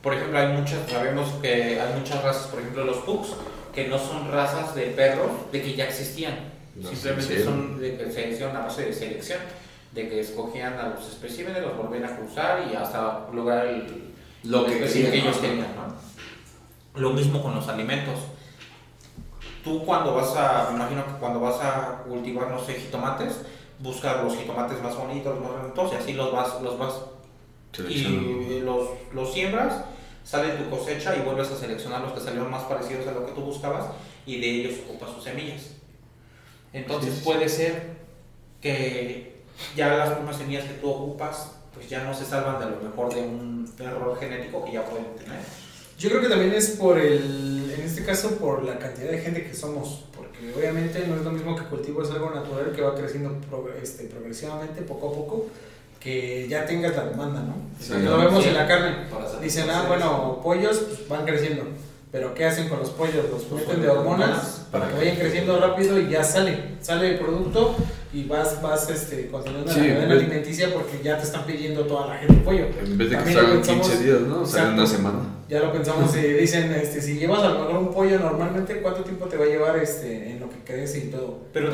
[0.03, 3.31] Por ejemplo, hay muchas, sabemos que hay muchas razas, por ejemplo, los pugs,
[3.75, 6.57] que no son razas de perros de que ya existían.
[6.83, 9.41] Simplemente son de que se hicieron a base de selección,
[9.93, 14.13] de que escogían a los especímenes, los volvían a cruzar y hasta lograr el,
[14.45, 15.75] Lo que ellos querían.
[15.75, 17.01] ¿no?
[17.01, 18.19] Lo mismo con los alimentos.
[19.65, 23.41] Tú cuando vas a, me imagino que cuando vas a cultivar, no sé, jitomates,
[23.79, 26.95] buscas los jitomates más bonitos, los más bonitos y así los vas, los vas.
[27.89, 29.85] Y los, los siembras,
[30.25, 33.33] sale tu cosecha y vuelves a seleccionar los que salieron más parecidos a lo que
[33.33, 33.87] tú buscabas
[34.27, 35.71] y de ellos ocupas sus semillas.
[36.73, 37.97] Entonces Sí, sí, puede ser
[38.61, 39.37] que
[39.77, 43.15] ya las mismas semillas que tú ocupas pues ya no se salvan de lo mejor
[43.15, 45.39] de un error genético que ya pueden tener.
[45.99, 49.45] Yo creo que también es por el, en este caso, por la cantidad de gente
[49.47, 52.95] que somos, porque obviamente no es lo mismo que cultivo es algo natural que va
[52.95, 55.47] creciendo pro- este, progresivamente, poco a poco,
[56.01, 57.55] que ya tengas la demanda, ¿no?
[57.81, 58.49] Sí, O sea, lo vemos sí.
[58.51, 58.97] en la carne.
[59.43, 61.65] Dicen, ah, bueno, pollos pues, van creciendo,
[62.13, 63.25] pero ¿qué hacen con los pollos?
[63.31, 67.75] Los meten de hormonas para que vayan creciendo rápido y ya sale, sale el producto
[68.13, 72.07] y vas, vas este, continuando Sí, la cadena alimenticia porque ya te están pidiendo toda
[72.09, 72.67] la gente pollo.
[72.83, 74.47] En vez de que También lo salgan pensamos- 15 días, ¿no?
[74.47, 74.97] Salen una Exacto.
[74.97, 75.19] semana.
[75.49, 79.03] Ya lo pensamos y dicen, este, si llevas a lo mejor un pollo normalmente, ¿cuánto
[79.03, 80.36] tiempo te va a llevar este, en
[80.67, 81.39] lo que crece y todo?
[81.53, 81.71] Pero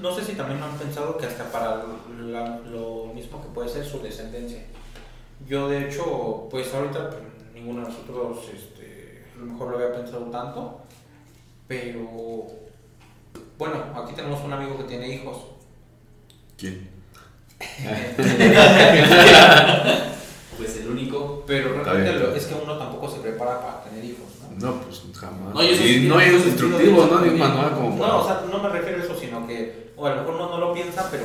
[0.00, 1.82] no sé si también han pensado que hasta para
[2.20, 4.60] la- lo mismo que puede ser su descendencia.
[5.46, 7.22] Yo de hecho, pues ahorita pues,
[7.54, 10.80] ninguno de nosotros este, a lo mejor lo había pensado tanto,
[11.68, 12.46] pero
[13.58, 15.38] bueno, aquí tenemos un amigo que tiene hijos.
[16.56, 16.90] ¿Quién?
[20.56, 21.44] Pues el único.
[21.46, 24.26] Pero realmente es que uno tampoco se prepara para tener hijos,
[24.58, 24.74] ¿no?
[24.82, 25.54] Pues jamás.
[25.54, 27.20] No, y sí no sentido, instructivo, ¿no?
[27.20, 29.90] Ni un manual como para- No, o sea, no me refiero a eso, sino que,
[29.96, 31.24] o a lo mejor uno no lo piensa, pero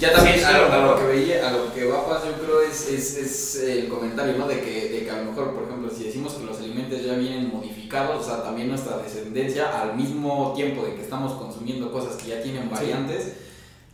[0.00, 2.00] Ya también Sí, es a, lo, que- a lo que veía, a lo que va
[2.00, 4.48] a pasar, yo creo es, es, es el comentario, ¿no?
[4.48, 7.14] De que, de que a lo mejor, por ejemplo, si decimos que los alimentos ya
[7.14, 12.16] vienen modificados, o sea, también nuestra descendencia, al mismo tiempo de que estamos consumiendo cosas
[12.16, 13.34] que ya tienen variantes,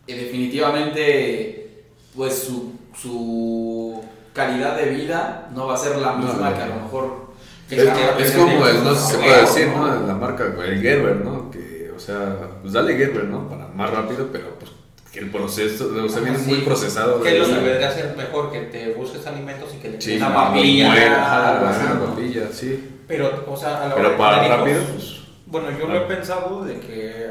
[0.07, 1.85] eh, definitivamente,
[2.17, 6.57] pues su, su calidad de vida no va a ser la No, misma no.
[6.57, 7.30] que a lo mejor...
[7.77, 10.07] Es, como el, no sé si se puede decir, ¿no?
[10.07, 11.51] La marca, el Gerber, ¿no?
[11.51, 13.49] Que, o sea, pues dale Gerber, ¿no?
[13.49, 14.73] Para más rápido, pero pues
[15.13, 17.21] que el proceso, o sea, viene muy procesado.
[17.21, 20.17] que lo que vendría a ser mejor que te busques alimentos y que le Sí,
[20.17, 21.95] una una papilla.
[21.95, 22.07] ¿no?
[22.07, 22.89] papilla, sí.
[23.09, 25.21] Pero, o sea, a la hora Pero de para tener rápido, hijos, pues.
[25.47, 25.97] Bueno, yo lo Ah.
[25.97, 27.27] he pensado de que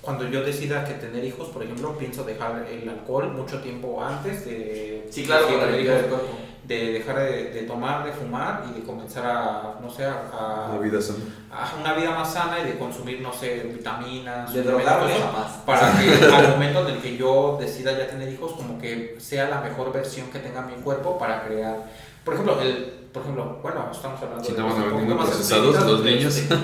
[0.00, 4.44] cuando yo decida que tener hijos, por ejemplo, pienso dejar el alcohol mucho tiempo antes
[4.44, 6.20] de Sí, claro, para el cuerpo.
[6.66, 10.70] De dejar de, de tomar, de fumar y de comenzar a, no sé, a, a-
[10.70, 11.18] Una vida sana.
[11.52, 15.12] a una vida más sana y de consumir, no sé, vitaminas, De drogarme
[15.66, 19.48] para que al momento en el que yo decida ya tener hijos, como que sea
[19.50, 21.76] la mejor versión que tenga mi cuerpo para crear.
[22.24, 25.84] Por ejemplo, el, por ejemplo, bueno, estamos hablando Si de no van a venir procesados
[25.86, 26.34] los niños.
[26.36, 26.56] este,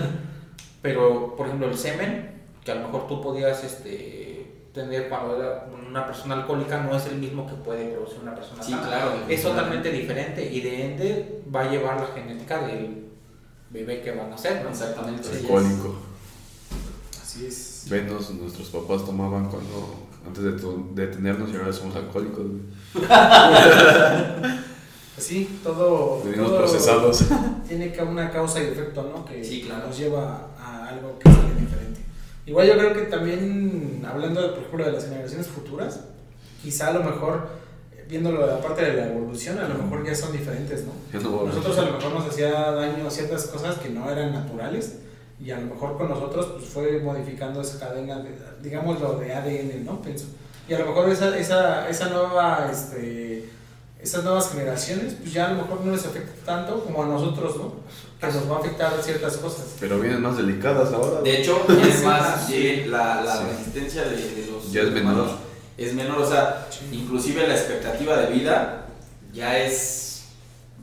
[0.82, 5.66] pero, por ejemplo, el semen, que a lo mejor tú podías este, tener cuando era
[5.90, 8.86] una persona alcohólica, no es el mismo que puede producir una persona Sí, sana.
[8.86, 9.12] claro.
[9.28, 13.06] Es totalmente diferente y de ende va a llevar la genética del
[13.70, 14.70] bebé que van a ser, ¿no?
[14.70, 15.28] Exactamente.
[15.28, 15.96] Alcohólico.
[17.20, 17.86] Así es.
[17.90, 19.94] Venos, nuestros papás tomaban cuando
[20.26, 20.52] antes de,
[20.94, 22.44] de tenernos y ahora somos alcohólicos.
[25.14, 26.22] Pues sí, todo.
[26.24, 27.24] Venimos todo procesados.
[27.68, 29.24] Tiene una causa y efecto, ¿no?
[29.24, 29.86] Que Sí, claro.
[29.88, 31.28] nos lleva a algo que.
[32.46, 36.00] Igual yo creo que también, hablando, de, por ejemplo, de las generaciones futuras,
[36.62, 37.48] quizá a lo mejor,
[37.92, 40.92] eh, viéndolo de la parte de la evolución, a lo mejor ya son diferentes, ¿no?
[41.46, 44.98] Nosotros a lo mejor nos hacía daño ciertas cosas que no eran naturales
[45.42, 48.30] y a lo mejor con nosotros pues fue modificando esa cadena, de,
[48.62, 50.02] digamos lo de ADN, ¿no?
[50.02, 50.26] Pienso.
[50.68, 53.48] Y a lo mejor esa, esa, esa nueva, este,
[54.00, 57.56] esas nuevas generaciones pues ya a lo mejor no les afecta tanto como a nosotros,
[57.56, 57.74] ¿no?
[58.20, 59.64] Que nos va a afectar ciertas cosas.
[59.80, 61.22] Pero vienen más delicadas ahora.
[61.22, 63.44] De hecho, es más, sí, la, la Sí.
[63.50, 65.12] resistencia de, de los Ya es menor.
[65.14, 65.30] humanos
[65.78, 68.84] es menor, o sea, inclusive la expectativa de vida
[69.32, 70.24] ya es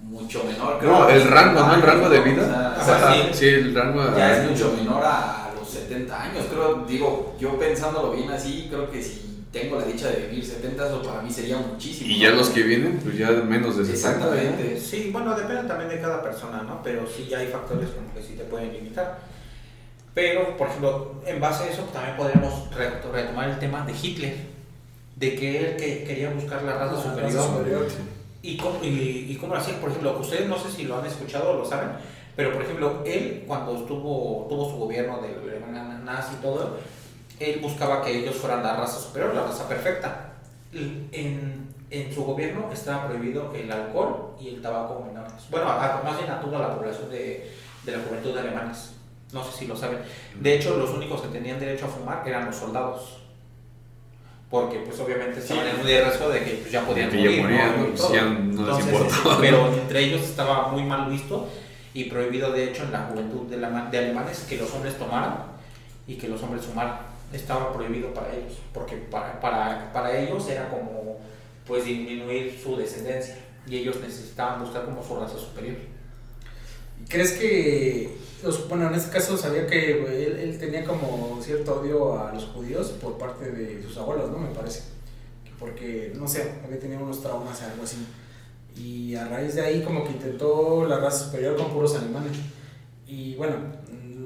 [0.02, 0.82] mucho menor.
[0.84, 1.76] No, el rango, ¿no?
[1.76, 2.78] El rango de vida.
[2.82, 3.32] O sea.
[3.32, 4.04] Sí, el rango.
[4.17, 6.45] ya es mucho menor a los 70 años.
[6.50, 10.88] Creo, digo, yo pensándolo bien así, creo que si tengo la dicha de vivir 70,
[10.88, 12.10] eso para mí sería muchísimo.
[12.12, 14.17] Y ya los que vienen, pues ya menos de 60.
[14.17, 14.79] Exactamente.
[14.79, 16.81] Sí, bueno, depende también de cada persona, ¿no?
[16.83, 19.19] Pero sí hay factores como que sí te pueden limitar.
[20.13, 24.36] Pero, por ejemplo, en base a eso también podríamos re- retomar el tema de Hitler,
[25.15, 27.33] de que él que quería buscar la raza La superior.
[27.33, 27.88] raza superior.
[28.41, 29.79] ¿Y cómo, y, y cómo lo hacía?
[29.79, 31.89] Por ejemplo, ustedes no sé si lo han escuchado o lo saben,
[32.36, 35.29] pero por ejemplo, él cuando estuvo, tuvo su gobierno de
[36.03, 36.77] nazi y todo,
[37.39, 40.32] él buscaba que ellos fueran la raza superior, la raza perfecta.
[40.73, 45.34] En, en su gobierno estaba prohibido el alcohol y el tabaco menores.
[45.50, 47.52] Bueno, a- más bien a toda la población de,
[47.84, 48.91] de la juventud de alemanes.
[49.34, 50.00] No sé si lo saben.
[50.39, 53.17] De hecho, los únicos que tenían derecho a fumar eran los soldados.
[54.50, 57.80] Porque, pues, obviamente estaban en un riesgo de que pues, ya podían Que morir, morían,
[57.80, 57.86] ¿no?
[58.80, 58.95] Entonces,
[59.41, 61.50] Pero entre ellos estaba muy mal visto
[61.93, 65.36] y prohibido, de hecho, en la juventud de, la- de alemanes que los hombres tomaran
[66.08, 66.97] y que los hombres fumaran.
[67.33, 71.17] Estaba prohibido para ellos, porque para, para, para ellos era como
[71.65, 73.35] pues disminuir su descendencia
[73.67, 75.75] y ellos necesitaban buscar como su raza superior.
[77.09, 82.19] ¿Crees que, los- bueno, en este caso sabía que él, él tenía como cierto odio
[82.19, 84.37] a los judíos por parte de sus abuelos, ¿no?
[84.39, 84.81] Me parece.
[85.43, 87.97] Que Porque, no sé, había tenido unos traumas, algo así.
[88.75, 92.37] Y a raíz de ahí como que intentó la raza superior con puros alemanes.
[93.07, 93.55] Y bueno,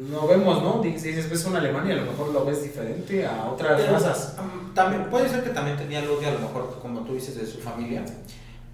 [0.10, 0.82] no vemos, ¿no?
[0.82, 4.36] Dices, ves un alemán y a lo mejor lo ves diferente a otras Pero, razas.
[4.40, 7.36] um, También, puede ser que también tenía el odio, a lo mejor, como tú dices,
[7.36, 8.04] de su familia,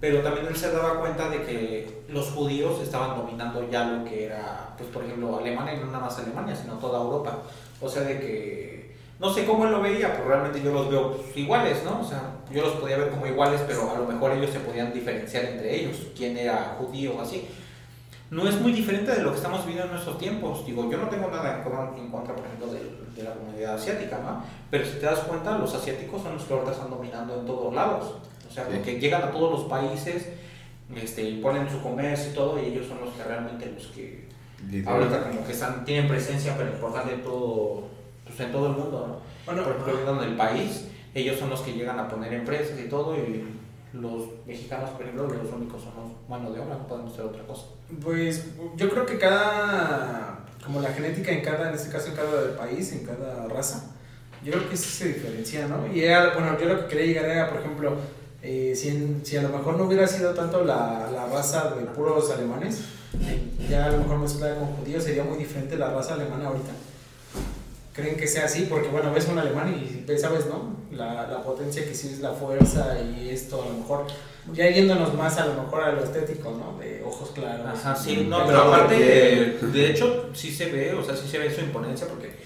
[0.00, 4.24] pero también él se daba cuenta de que los judíos estaban dominando ya lo que
[4.24, 7.42] era, pues por ejemplo, Alemania, y no nada más Alemania, sino toda Europa.
[7.80, 11.16] O sea, de que, no sé cómo él lo veía, pero realmente yo los veo
[11.16, 12.00] pues, iguales, ¿no?
[12.00, 14.94] O sea, yo los podía ver como iguales, pero a lo mejor ellos se podían
[14.94, 17.46] diferenciar entre ellos, quién era judío o así.
[18.30, 20.66] No es muy diferente de lo que estamos viviendo en nuestros tiempos.
[20.66, 22.80] Digo, yo no tengo nada en contra, en contra, por ejemplo, de,
[23.16, 24.44] de la comunidad asiática, ¿no?
[24.70, 27.74] Pero si te das cuenta, los asiáticos son los que ahorita están dominando en todos
[27.74, 28.14] lados.
[28.48, 28.70] O sea, Sí.
[28.74, 30.28] porque llegan a todos los países,
[30.94, 34.28] este, ponen su comercio y todo, y ellos son los que realmente los que
[34.86, 37.84] ahorita como que están, tienen presencia pero importante en todo,
[38.24, 39.20] pues, en todo el mundo, ¿no?
[39.46, 42.88] Bueno, por ejemplo, en el país, ellos son los que llegan a poner empresas y
[42.88, 43.44] todo, y
[43.92, 47.64] los mexicanos, por ejemplo, los únicos somos mano de obra, no podemos hacer otra cosa.
[48.02, 48.44] Pues
[48.76, 52.92] yo creo que cada, como la genética en cada, en este caso en cada país,
[52.92, 53.84] en cada raza,
[54.44, 55.86] yo creo que sí se diferencia, ¿no?
[55.92, 57.96] Y era, bueno, yo lo que quería llegar era, por ejemplo,
[58.42, 61.84] eh, si, en- si a lo mejor no hubiera sido tanto la, la raza de
[61.86, 62.82] puros alemanes,
[63.68, 66.70] ya a lo mejor mezclada con judíos, sería muy diferente la raza alemana ahorita.
[68.00, 68.66] ¿Creen que sea así?
[68.70, 70.76] Porque bueno, ves un alemán y sabes, ¿no?
[70.92, 74.06] La, la potencia que sí es la fuerza y esto, a lo mejor,
[74.52, 76.78] ya yéndonos más a lo mejor a lo estético, ¿no?
[76.78, 77.66] De ojos claros.
[77.66, 81.26] Ajá, sí, no, Pero pero aparte, de- de hecho, sí se ve, o sea, sí
[81.28, 82.36] se ve su imponencia porque,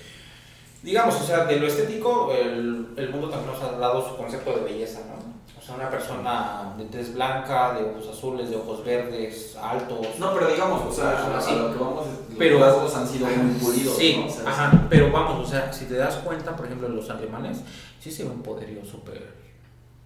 [0.82, 4.56] digamos, o sea, de lo estético, el, el mundo también nos ha dado su concepto
[4.56, 5.31] de belleza, ¿no?
[5.72, 10.06] Sea, una persona de tez blanca, de ojos azules, de ojos verdes, altos.
[10.18, 11.54] No, pero digamos, o sea, Son a así.
[11.56, 14.26] lo que vamos, los Pero- rasgos han sido muy pulidos, Sí, ¿no?
[14.26, 17.58] O sea, ajá, pero vamos, o sea, si te das cuenta, por ejemplo, los alemanes,
[18.00, 19.40] sí se ve un poderío súper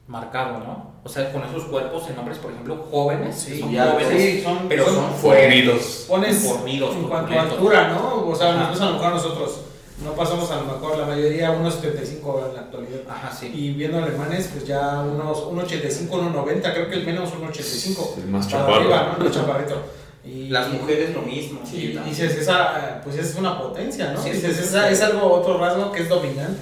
[0.08, 0.92] marcado, ¿no?
[1.02, 4.42] O sea, con esos cuerpos en hombres, por ejemplo, jóvenes, Sí, son ya, jóvenes, sí,
[4.42, 6.04] son- pero son son fornidos.
[6.08, 8.28] Pones Fornidos, en cuanto a altura, ¿no?
[8.28, 9.60] O sea, nosotros a lo mejor nosotros
[10.04, 13.00] no pasamos a lo mejor la mayoría unos 75 en la actualidad.
[13.08, 13.50] Ajá, sí.
[13.54, 18.18] Y viendo alemanes, pues ya unos 1,85, 1,90, creo que el menos 1,85.
[18.18, 18.74] El más chaparro.
[18.76, 19.24] arriba, ¿no?
[19.26, 19.76] El chaparrito.
[20.26, 21.60] Y, Las mujeres lo mismo.
[21.64, 22.04] Y Sí, también.
[22.04, 24.20] dices, esa, pues es una potencia, ¿no?
[24.20, 24.68] Sí, dices, sí, sí.
[24.70, 26.60] esa, es algo, otro rasgo que es dominante.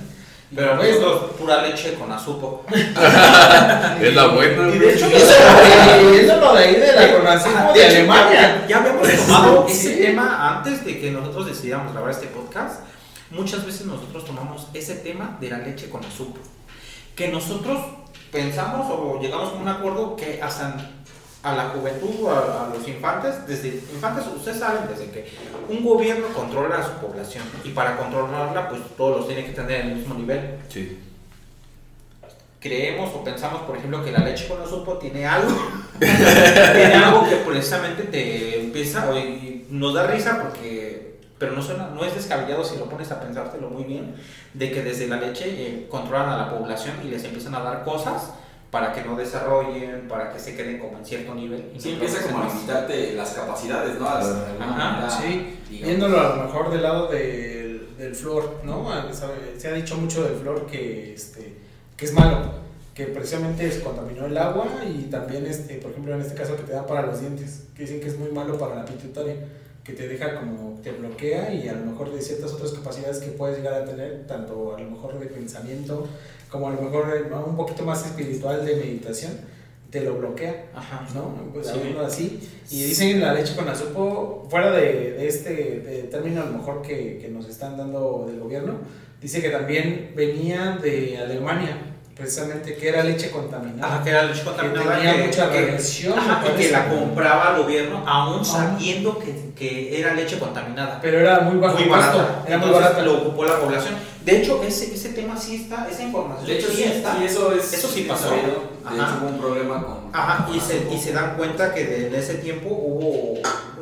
[0.51, 2.51] Y Pero ves, nosotros, pura leche con azúcar.
[4.03, 4.69] Es la buena.
[4.69, 5.35] Y de hecho, eso,
[6.13, 8.41] y eso lo de ahí de la Conacimo Ajá, de, de hecho, Alemania.
[8.63, 9.73] Ya, ya habíamos tomado Sí.
[9.73, 12.81] ese tema antes de que nosotros decidiéramos grabar este podcast.
[13.35, 16.43] Muchas veces nosotros tomamos ese tema de la leche con azúcar.
[17.17, 17.79] Que nosotros
[18.33, 20.91] pensamos o llegamos a un acuerdo que hasta
[21.43, 25.29] a la juventud, a, a los infantes, desde infantes, ustedes saben, desde que
[25.69, 29.83] un gobierno controla a su población y para controlarla, pues todos los tiene que tener
[29.83, 30.59] en el mismo nivel.
[30.71, 30.99] Sí.
[32.61, 35.51] creemos o pensamos, por ejemplo, que la leche con azúcar tiene algo,
[36.01, 41.89] tiene algo que precisamente te empieza, o- y nos da risa porque, pero no, suena,
[41.89, 44.15] no es descabellado si lo pones a pensártelo muy bien,
[44.55, 47.85] de que desde la leche eh, controlan a la población y les empiezan a dar
[47.85, 48.31] cosas
[48.71, 51.71] para que no desarrollen, para que se queden como en cierto nivel.
[51.75, 54.09] y Sí, no empieza como a limitarte las capacidades, ¿no?
[54.09, 55.89] As- de alguna Ajá, Sí, digamos.
[55.89, 58.93] viéndolo a lo mejor del lado del, del flor, ¿no?
[58.93, 61.55] Ah, sabe- Se ha dicho mucho del flor que, este,
[61.97, 66.35] que es malo, que precisamente contaminó el agua y también, este, por ejemplo, en este
[66.35, 68.85] caso que te da para los dientes, que dicen que es muy malo para la
[68.85, 69.37] pituitaria,
[69.85, 73.29] que te deja como, te bloquea y a lo mejor de ciertas otras capacidades que
[73.33, 76.07] puedes llegar a tener, tanto a lo mejor de pensamiento,
[76.51, 79.33] como a lo mejor de- un poquito más espiritual de meditación,
[79.91, 80.67] te lo bloquea.
[80.75, 81.07] Ajá.
[81.15, 81.53] ¿no?
[81.53, 81.95] Pues Sí.
[82.05, 82.41] así.
[82.71, 86.83] Y dicen la leche con azúcar, fuera de, de este de término a lo mejor
[86.83, 88.79] que, que nos están dando del gobierno,
[89.21, 91.77] dice que también venía de Alemania,
[92.17, 93.95] precisamente, que era leche contaminada.
[93.97, 94.97] Ajá, que era leche que contaminada.
[94.97, 96.15] tenía que- mucha que- radiación.
[96.19, 101.01] Y que la compraba el gobierno aún sabiendo que, que era leche contaminada.
[101.03, 102.45] Pero era muy bajo muy costo, barata.
[102.47, 103.03] Era muy Entonces, barata.
[103.05, 103.95] Lo ocupó la población.
[104.25, 107.17] De hecho, ese, ese tema sí está, esa información De hecho, sí, está.
[107.19, 107.73] sí, eso es.
[107.75, 108.31] Eso sí pasó.
[108.31, 109.97] De hecho, hubo un problema con.
[110.13, 113.35] Ajá, y se, y se dan cuenta que de, en ese tiempo hubo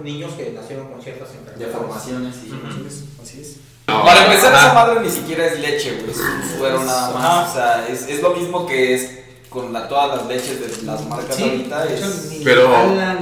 [0.03, 1.59] niños que nacieron con ciertas enfermedades.
[1.69, 2.49] Deformaciones y.
[2.49, 3.57] Así es, Así es.
[3.89, 4.05] No.
[4.05, 6.11] Para empezar, esa madre ni siquiera es leche, güey.
[6.11, 7.51] Es un suero nada más.
[7.51, 9.19] O sea, es, es lo mismo que es
[9.51, 11.85] con la, todas las leches de las marcas Sí, ahorita.
[11.87, 12.41] Es...
[12.45, 12.69] Pero,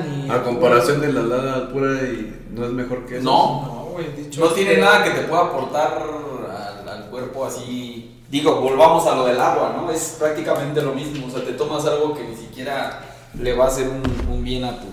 [0.07, 3.25] ni- A comparación de la lana pura y no es mejor que eso.
[3.25, 3.63] No.
[3.63, 8.17] No, güey, dicho No tiene que- nada que te pueda aportar al, al cuerpo así.
[8.29, 9.91] Digo, volvamos a lo del agua, ¿no?
[9.91, 11.27] Es prácticamente lo mismo.
[11.27, 13.01] O sea, te tomas algo que ni siquiera
[13.37, 14.87] le va a hacer un, un bien a tu,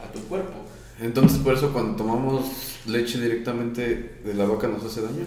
[0.00, 0.52] a tu cuerpo.
[1.00, 2.44] Entonces por eso cuando tomamos
[2.86, 5.26] leche directamente de la vaca nos hace daño.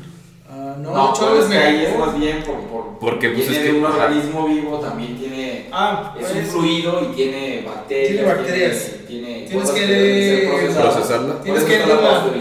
[0.49, 3.57] Ah, no, No, pero es que ahí es más bien por, por- Porque, pues, es
[3.57, 8.07] que- un organismo vivo, también tiene Ah, es pues, un fluido y tiene bacterias.
[8.13, 8.91] Tiene bacterias.
[9.07, 10.93] Tiene, tiene Tienes que procesadas.
[10.95, 11.41] procesarla.
[11.43, 12.33] Tienes que hervirla.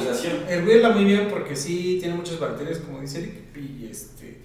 [0.48, 4.38] Hervirla muy bien porque sí tiene muchas bacterias, como dice Eric, y este,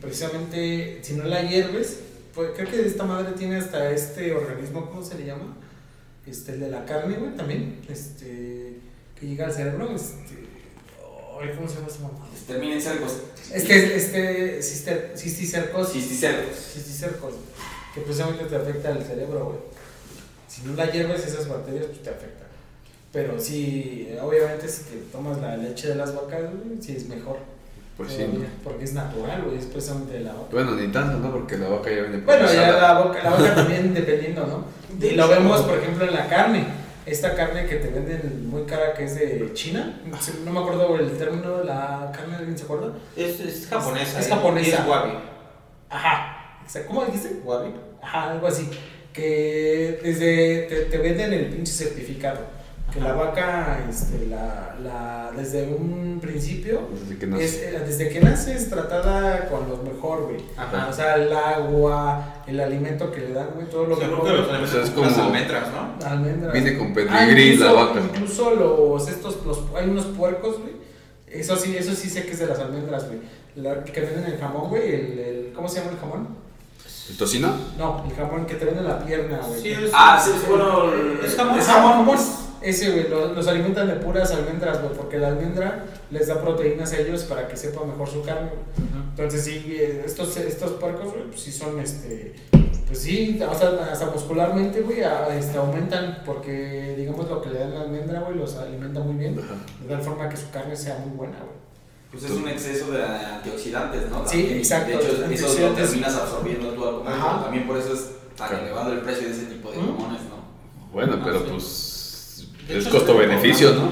[0.00, 2.00] precisamente si no la hierves,
[2.34, 5.56] pues creo que esta madre tiene hasta este organismo, ¿cómo se le llama?
[6.26, 8.80] Este, el de la carne, güey, también, este,
[9.18, 10.46] que llega al cerebro, este,
[11.54, 12.26] ¿cómo se llama esa mamada?
[12.46, 13.18] Termina en cercos.
[13.52, 15.92] Este, este, cisticercosis.
[15.92, 16.56] Cisticercos.
[16.56, 17.34] cisticercos,
[17.94, 19.58] que precisamente te afecta al cerebro, güey.
[20.48, 22.46] Si no la hierves esas bacterias, pues te afecta.
[23.12, 27.38] Pero sí, obviamente si te tomas la leche de las vacas, güey, sí es mejor.
[27.96, 28.26] Pues sí.
[28.62, 30.48] Porque es natural, güey, es precisamente de la vaca.
[30.52, 31.32] Bueno, ni tanto, ¿no?
[31.32, 34.64] Porque la vaca ya viene Bueno, ya la vaca, la vaca también dependiendo, ¿no?
[35.06, 36.66] Y lo vemos, por ejemplo, en la carne.
[37.06, 40.00] Esta carne que te venden muy cara, que es de China.
[40.44, 42.92] No me acuerdo el término de la carne, ¿alguien se acuerda?
[43.16, 44.20] Es, es japonesa.
[44.20, 44.30] Es ¿eh?
[44.30, 44.68] japonesa.
[44.68, 45.12] Y Es wabi.
[45.88, 46.58] Ajá.
[46.66, 47.40] O sea, ¿Cómo dijiste?
[47.44, 47.70] Wabi.
[48.02, 48.68] Ajá, algo así.
[49.12, 52.40] Que desde te, te venden el pinche certificado.
[52.92, 57.44] Que la vaca, este, la, la, desde un principio, Desde que nace.
[57.44, 60.36] es, eh, desde que nace es tratada con lo mejor, güey.
[60.56, 60.86] Ajá.
[60.88, 64.48] O sea, el agua, el alimento que le dan, güey, todo lo creo que los
[64.48, 66.06] alimentos O sea, es como las almendras, ¿no?
[66.08, 66.52] Almendras.
[66.54, 68.00] Viene con Ah, pedigrí la incluso- vaca.
[68.00, 70.76] Incluso los, estos, los, hay unos puercos, güey.
[71.26, 73.18] Eso sí, eso sí sé que es de las almendras, güey.
[73.56, 76.28] La que venden el jamón, güey, el, el, ¿cómo se llama el jamón?
[77.10, 77.52] ¿El tocino?
[77.76, 79.60] No, el jamón que te venden la pierna, güey.
[79.60, 80.90] Sí, es, Ah, sí, bueno.
[81.24, 81.58] es jamón.
[81.58, 82.06] Es jamón,
[82.68, 86.92] Ese, güey, lo- los, alimentan de puras almendras, güey, porque la almendra les da proteínas
[86.92, 88.48] a ellos para que sepa mejor su carne.
[88.50, 88.88] güey.
[88.88, 89.08] Ujú.
[89.10, 92.34] Entonces, sí, eh, estos, estos puercos, güey, pues sí son, este,
[92.86, 97.60] pues sí, o sea, hasta muscularmente, güey, a- este, aumentan, porque, digamos, lo que le
[97.60, 99.54] dan la almendra, güey, los alimenta muy bien, Ajá.
[99.82, 101.56] de tal forma que su carne sea muy buena, güey.
[102.10, 104.26] Pues es un exceso de antioxidantes, ¿no?
[104.26, 105.84] Sí, También, y exacto, De hecho, eso lo antioxidantes.
[105.90, 107.14] terminas absorbiendo tú al comer.
[107.42, 110.36] También por eso es tan elevado el precio de ese tipo de jamones, ¿no?
[110.92, 111.44] Bueno, Ah, pero sí.
[111.50, 111.62] pues
[112.68, 113.84] De es costo-beneficio, ¿no?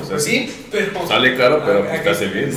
[0.00, 1.06] O sea, Pues sí, pero.
[1.06, 2.52] Sale caro, pero ¿a- pues a te hace bien.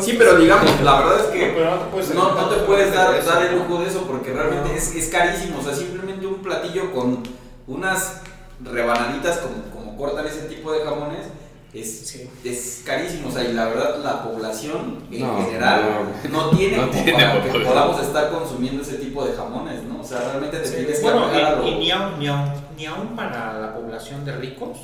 [0.00, 2.94] Sí, pero digamos, la verdad es que Pero no te puedes no, no te puedes
[2.94, 4.74] dar, dar el lujo de eso porque realmente No.
[4.74, 5.58] es, es carísimo.
[5.60, 7.22] O sea, simplemente un platillo con
[7.66, 8.22] unas
[8.62, 11.26] rebanaditas como, como cortan ese tipo de jamones
[11.72, 12.28] es, Sí.
[12.44, 13.28] es carísimo.
[13.28, 15.82] O sea, y la verdad la población en No, general
[16.30, 20.00] no, tiene no como tiene para que podamos estar consumiendo ese tipo de jamones, ¿no?
[20.00, 21.26] O sea, realmente te Sí, tienes que Bueno,
[21.64, 24.78] y, y ni, aun, ni, aun, ni aun para la población de ricos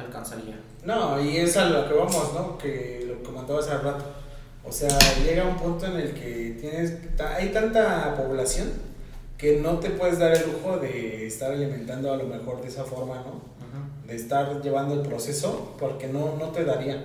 [0.00, 0.58] alcanzaría.
[0.84, 2.58] No, y es a lo que vamos, ¿no?
[2.58, 4.04] Que lo comentaba hace rato.
[4.64, 6.94] O sea, llega un punto en el que tienes
[7.36, 8.68] hay tanta población
[9.38, 12.84] que no te puedes dar el lujo de estar alimentando a lo mejor de esa
[12.84, 13.40] forma, ¿no?
[14.06, 17.02] De estar llevando el proceso porque no, no te daría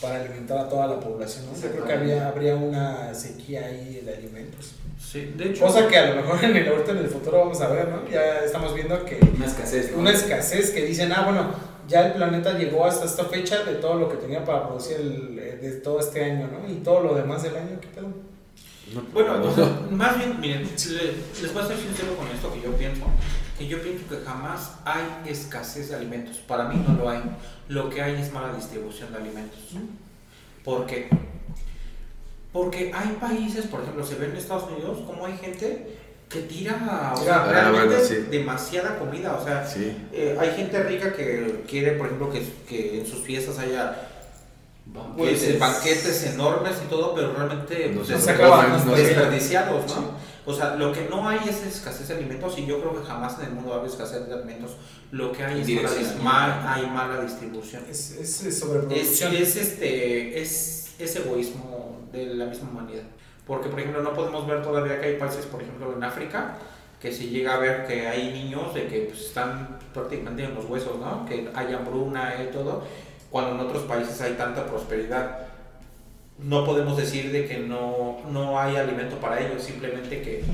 [0.00, 1.60] para alimentar a toda la población, ¿no?
[1.60, 4.74] Yo creo que había, habría una sequía ahí de alimentos.
[5.00, 5.64] Sí, de hecho.
[5.66, 8.08] Cosa que a lo mejor en el, ahorita en el futuro vamos a ver, ¿no?
[8.10, 9.98] Ya estamos viendo que una escasez, ¿no?
[9.98, 11.50] una escasez que dicen, ah, bueno,
[11.88, 15.38] ya el planeta llegó hasta esta fecha de todo lo que tenía para producir el,
[15.38, 16.70] eh, de todo este año, ¿no?
[16.70, 18.08] Y todo lo demás del año, ¿qué pedo?
[18.94, 19.44] No, Bueno, no.
[19.50, 22.72] o sea, más bien, miren, le- les voy a ser sincero con esto que yo
[22.76, 23.04] pienso,
[23.58, 26.36] que yo pienso que jamás hay escasez de alimentos.
[26.38, 27.20] Para mí no lo hay.
[27.68, 29.58] Lo que hay es mala distribución de alimentos.
[30.64, 31.08] ¿Por qué?
[32.52, 35.98] Porque hay países, por ejemplo, se ve en Estados Unidos, como hay gente
[36.28, 38.14] que tira o sea, Ah, realmente bueno, sí.
[38.30, 39.34] demasiada comida.
[39.40, 39.96] O sea, Sí.
[40.12, 44.08] eh, hay gente rica que quiere, por ejemplo, que, que en sus fiestas haya
[45.16, 46.24] pues, Banquetes.
[46.34, 49.94] enormes y todo, pero realmente No pues, se es- acaban, no desperdiciados, ¿no?
[49.94, 50.06] Sí.
[50.46, 53.38] O sea, lo que no hay es escasez de alimentos y yo creo que jamás
[53.38, 54.76] en el mundo va a haber escasez de alimentos.
[55.10, 57.84] Lo que hay es mala, mal- hay mala distribución.
[57.90, 59.34] Es, es, es Es, sobreproducción.
[59.36, 63.02] es, este, es, es egoísmo de la misma humanidad.
[63.48, 66.58] Porque, por ejemplo, no podemos ver todavía que hay países, por ejemplo, en África,
[67.00, 70.66] que se llega a ver que hay niños de que pues, están prácticamente en los
[70.66, 71.24] huesos, ¿no?
[71.24, 72.84] Que hay hambruna y todo,
[73.30, 75.46] cuando en otros países hay tanta prosperidad.
[76.38, 80.44] No podemos decir de que no, no hay alimento para ellos, simplemente que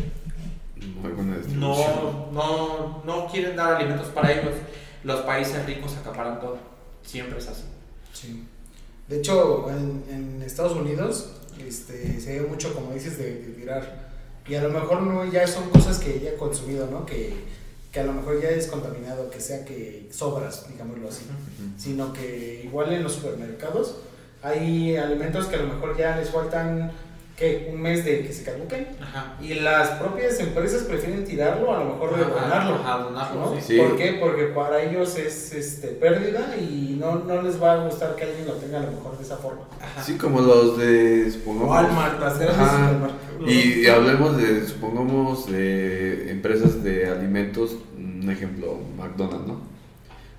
[1.57, 4.55] no, no, no quieren dar alimentos para ellos.
[5.03, 6.59] Los países ricos acaparan todo.
[7.03, 7.65] Siempre es así.
[8.13, 8.47] Sí.
[9.09, 14.13] De hecho, en, en Estados Unidos este, se ve mucho, como dices, de, de tirar.
[14.47, 17.07] Y a lo mejor no ya son cosas que ya he consumido, ¿no?
[17.07, 17.33] Que,
[17.95, 21.25] que a lo mejor ya es contaminado, que sea que sobras, digámoslo así.
[21.79, 23.97] Sino que igual en los supermercados
[24.43, 26.93] hay alimentos que a lo mejor ya les faltan
[27.37, 28.87] que un mes de que se caduquen.
[29.01, 29.37] Ajá.
[29.41, 32.75] Y las propias empresas prefieren tirarlo, a lo mejor de donarlo.
[32.77, 33.55] Ajá, donarlo, ¿no?
[33.57, 33.61] sí.
[33.67, 33.77] Sí.
[33.77, 34.19] ¿Por qué?
[34.21, 38.47] Porque para ellos es este, pérdida y no, no les va a gustar que alguien
[38.47, 39.63] lo tenga a lo mejor de esa forma.
[39.81, 40.03] Ajá.
[40.03, 41.71] Sí, como los de, supongamos...
[41.71, 42.41] Walmart, las.
[43.47, 49.61] Y, y hablemos de, supongamos, de empresas de alimentos, un ejemplo, McDonald's, ¿no?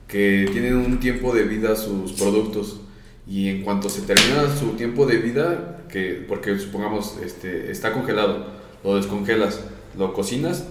[0.08, 2.80] Que tienen un tiempo de vida sus productos
[3.28, 8.48] y en cuanto se termina su tiempo de vida, que porque supongamos este, está congelado,
[8.84, 9.62] lo descongelas,
[9.98, 10.66] lo cocinas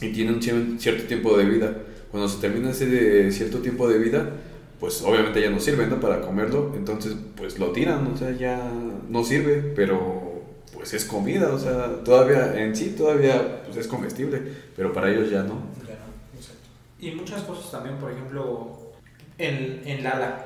[0.00, 1.76] y tiene un cier- cierto tiempo de vida.
[2.10, 4.30] Cuando se termina ese de cierto tiempo de vida,
[4.78, 5.98] pues obviamente ya no sirve, ¿no?
[6.00, 8.70] Para comerlo, entonces pues lo tiran, o sea, ya
[9.08, 10.42] no sirve, pero
[10.72, 14.40] pues es comida, o sea, todavía en sí todavía pues, es comestible,
[14.76, 15.54] pero para ellos ya no.
[15.86, 16.68] Ya no, exacto.
[17.00, 18.92] Y muchas cosas también, por ejemplo,
[19.38, 20.45] en, en Lala,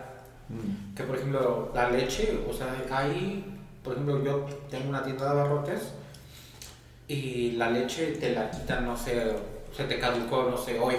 [0.50, 0.94] Mm.
[0.96, 3.44] que por ejemplo la leche, o sea, ahí,
[3.84, 5.80] por ejemplo, yo tengo una tienda de abarrotes
[7.08, 9.32] y la leche te la quitan, no sé,
[9.76, 10.96] se te caducó, no sé, hoy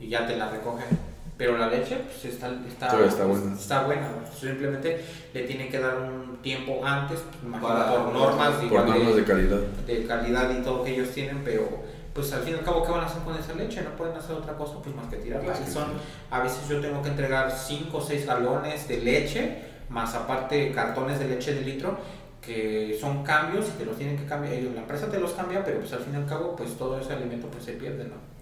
[0.00, 1.12] y ya te la recogen.
[1.38, 3.54] Pero la leche pues, está, está, está buena.
[3.54, 4.36] está buena, ¿no?
[4.38, 9.16] Simplemente le tienen que dar un tiempo antes, pues, imagino, Para- por normas, Por normas
[9.16, 9.58] de calidad.
[9.86, 11.68] de calidad y todo que ellos tienen, pero
[12.14, 13.82] pues al fin y al cabo, ¿qué van a hacer con esa leche?
[13.82, 15.54] No pueden hacer otra cosa pues más que tirarla.
[15.66, 15.84] Y son,
[16.30, 21.18] a veces yo tengo que entregar 5 o 6 galones de leche, más aparte cartones
[21.18, 21.96] de leche de litro,
[22.42, 24.52] que son cambios y te los tienen que cambiar.
[24.54, 27.00] Ellos, la empresa te los cambia, pero pues al fin y al cabo, pues todo
[27.00, 28.32] ese alimento pues se pierde, ¿no?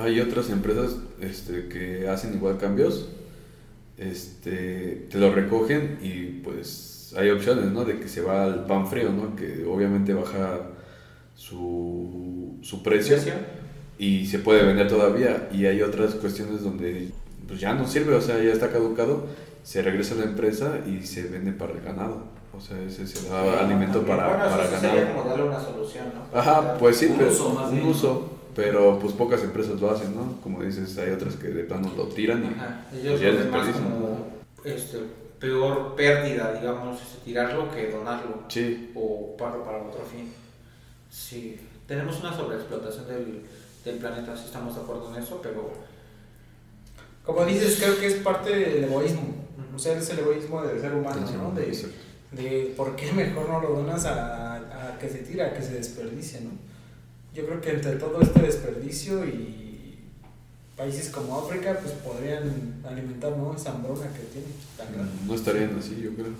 [0.00, 3.08] Hay otras empresas este, que hacen igual cambios,
[3.96, 7.84] este, te lo recogen y pues hay opciones, ¿no?
[7.84, 9.34] De que se va al pan frío, ¿no?
[9.34, 10.60] Que obviamente baja
[11.36, 13.16] su, su precio
[13.98, 15.48] y se puede vender todavía.
[15.52, 17.10] Y hay otras cuestiones donde
[17.46, 19.26] pues ya no sirve, o sea, ya está caducado,
[19.62, 22.24] se regresa a la empresa y se vende para el ganado.
[22.56, 25.14] O sea, ese se da alimento para, bueno, para eso sería ganado.
[25.18, 26.38] como darle una solución, ¿no?
[26.38, 27.86] Ajá, pues sí, Un pero uso más un bien.
[27.86, 30.40] uso, pero pues pocas empresas lo hacen, ¿no?
[30.42, 33.38] Como dices, hay otras que de plano lo tiran y Ajá, pues ya lo es
[33.38, 33.82] ven más desperdicio.
[33.82, 34.26] como
[34.64, 34.98] este,
[35.38, 38.44] peor pérdida, digamos, tirarlo que donarlo.
[38.48, 40.32] Sí, o para, para otro fin.
[41.10, 43.42] Sí, tenemos una sobreexplotación del,
[43.84, 45.72] del planeta, si estamos de acuerdo en eso, pero
[47.24, 49.34] Como dices, creo que es parte del egoísmo.
[49.74, 51.52] O sea, es el egoísmo del ser humano, ¿no?
[52.32, 55.74] De, por qué mejor no lo donas a, a que se tira, a que se
[55.74, 56.50] desperdicie, ¿no?
[57.34, 59.98] Yo creo que entre todo este desperdicio y
[60.76, 63.54] países como África, pues podrían alimentar, ¿no?
[63.54, 65.12] Esa hambruna que tiene tan grande.
[65.26, 66.32] No estarían así, yo creo.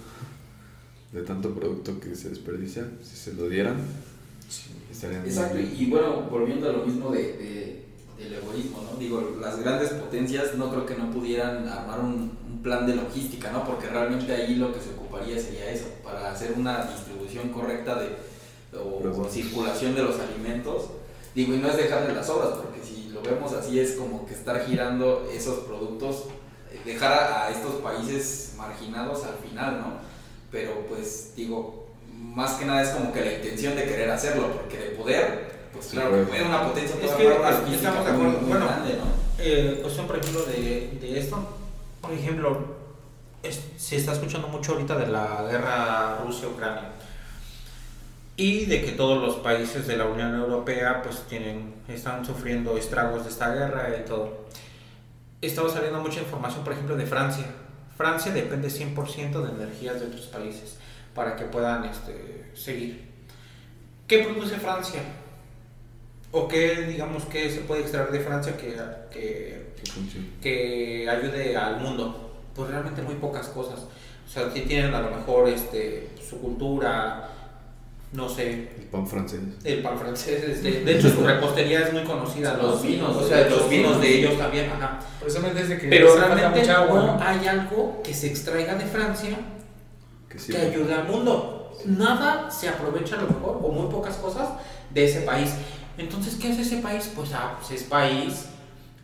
[1.12, 3.76] De tanto producto que se desperdicia, si se lo dieran,
[5.20, 5.74] muy Exacto, bien.
[5.78, 7.86] y, bueno, volviendo a lo mismo de, de-
[8.18, 8.98] del egoísmo, ¿no?
[8.98, 13.52] Digo, las grandes potencias no creo que no pudieran armar un, un plan de logística,
[13.52, 13.64] ¿no?
[13.64, 18.16] Porque realmente ahí lo que se ocuparía sería eso, para hacer una distribución correcta de,
[18.78, 20.84] o, circulación de los alimentos.
[21.34, 24.32] Digo, y no es dejarle las obras, porque si lo vemos así es como que
[24.32, 26.24] estar girando esos productos,
[26.86, 29.92] dejar a, a estos países marginados al final, ¿no?
[30.50, 31.85] Pero pues digo,
[32.34, 35.86] más que nada es como que la intención de querer hacerlo, porque de poder, pues
[35.86, 36.22] claro, puede.
[36.24, 38.40] que puede una potencia Es todavía que más es- estamos de muy, acuerdo.
[38.40, 39.04] muy Bueno, grande, ¿no?
[39.38, 41.56] Eh, cuestión, por ejemplo, de, de esto.
[42.00, 42.76] Por ejemplo,
[43.42, 46.90] es- se está escuchando mucho ahorita de la guerra Rusia-Ucrania.
[48.38, 53.24] Y de que todos los países de la Unión Europea pues tienen, están sufriendo estragos
[53.24, 54.44] de esta guerra y todo.
[55.40, 57.46] Estaba saliendo mucha información, por ejemplo, de Francia.
[57.96, 60.76] Francia depende 100% de energías de otros países
[61.16, 63.04] para que puedan este, seguir.
[64.06, 65.00] ¿Qué produce Francia?
[66.30, 68.76] ¿O qué, digamos, qué se puede extraer de Francia que,
[69.10, 69.66] que,
[70.42, 72.44] Que que ayude al mundo?
[72.54, 73.80] Pues realmente muy pocas cosas.
[73.80, 77.30] O sea, sí tienen a lo mejor este, su cultura,
[78.12, 79.40] no sé, El pan francés.
[79.64, 80.44] el pan francés.
[80.48, 82.56] este, de hecho, su repostería es muy conocida.
[82.56, 84.02] Los vinos, O sea, de los vinos sí.
[84.02, 84.70] de ellos también.
[84.70, 85.00] Ajá.
[85.20, 87.22] Precisamente es de que Pero realmente mucha agua, ¿no?
[87.22, 89.38] hay algo que se extraiga de Francia
[90.36, 90.52] Que sí.
[90.52, 91.72] que ayude al mundo.
[91.84, 94.48] Nada se aprovecha a lo mejor, o muy pocas cosas,
[94.90, 95.54] de ese país.
[95.98, 97.10] Entonces, ¿qué es ese país?
[97.14, 98.46] Pues, ah, pues es país,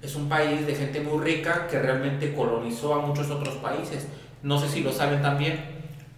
[0.02, 4.06] es un país de gente muy rica que realmente colonizó a muchos otros países.
[4.42, 5.60] No sé si lo saben también,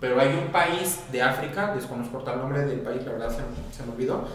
[0.01, 3.75] pero hay un país de África, desconozco el nombre del país, la verdad se, me-
[3.75, 4.27] se me olvidó,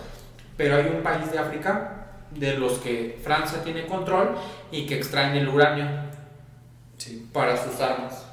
[0.58, 4.36] pero hay un país de África de los que Francia tiene control
[4.72, 5.88] y que extraen el uranio
[6.98, 7.28] Sí.
[7.34, 8.26] para sus armas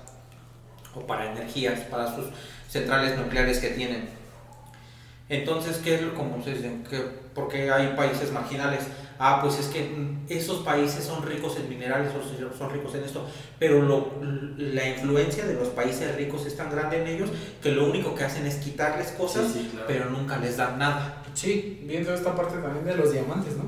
[0.97, 2.27] o para energías, para sus
[2.69, 4.09] centrales nucleares que tienen.
[5.29, 6.71] Entonces, ¿qué es lo como se dice?
[6.89, 8.85] ¿Qué- ¿Por qué hay países marginales?
[9.19, 9.91] Ah, pues es que
[10.29, 13.27] esos países son ricos en minerales o son- son ricos en esto,
[13.59, 14.13] pero lo-
[14.59, 17.31] la influencia de los países ricos es tan grande en ellos
[17.63, 19.87] que lo único que hacen es quitarles cosas, Sí, sí, claro.
[19.89, 21.23] pero nunca les dan nada.
[21.35, 23.65] Sí, viendo esta parte también de los diamantes, ¿no?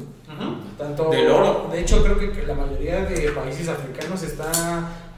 [0.79, 1.69] Tanto, Del oro.
[1.73, 4.53] De hecho, creo que, que la mayoría de países africanos está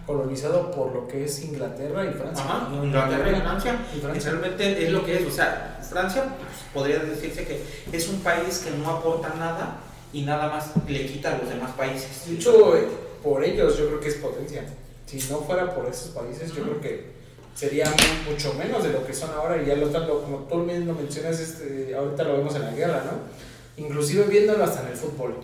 [0.07, 2.44] colonizado por lo que es Inglaterra y Francia.
[2.44, 3.78] Ajá, Inglaterra y Francia.
[3.96, 4.30] Y Francia.
[4.30, 8.59] Realmente es lo que es, o sea, Francia pues, podría decirse que es un país
[8.64, 9.78] que no aporta nada
[10.12, 12.26] y nada más le quita a los demás países.
[12.26, 12.86] De hecho, eh,
[13.22, 14.64] por ellos yo creo que es potencia.
[15.07, 17.11] Si no fuera por esos países, yo creo que
[17.55, 19.61] sería mu- mucho menos de lo que son ahora.
[19.62, 23.03] Y ya lo tanto, como tú mismo mencionas, este, ahorita lo vemos en la guerra,
[23.05, 23.82] ¿no?
[23.84, 25.36] Inclusive viéndolo hasta en el fútbol.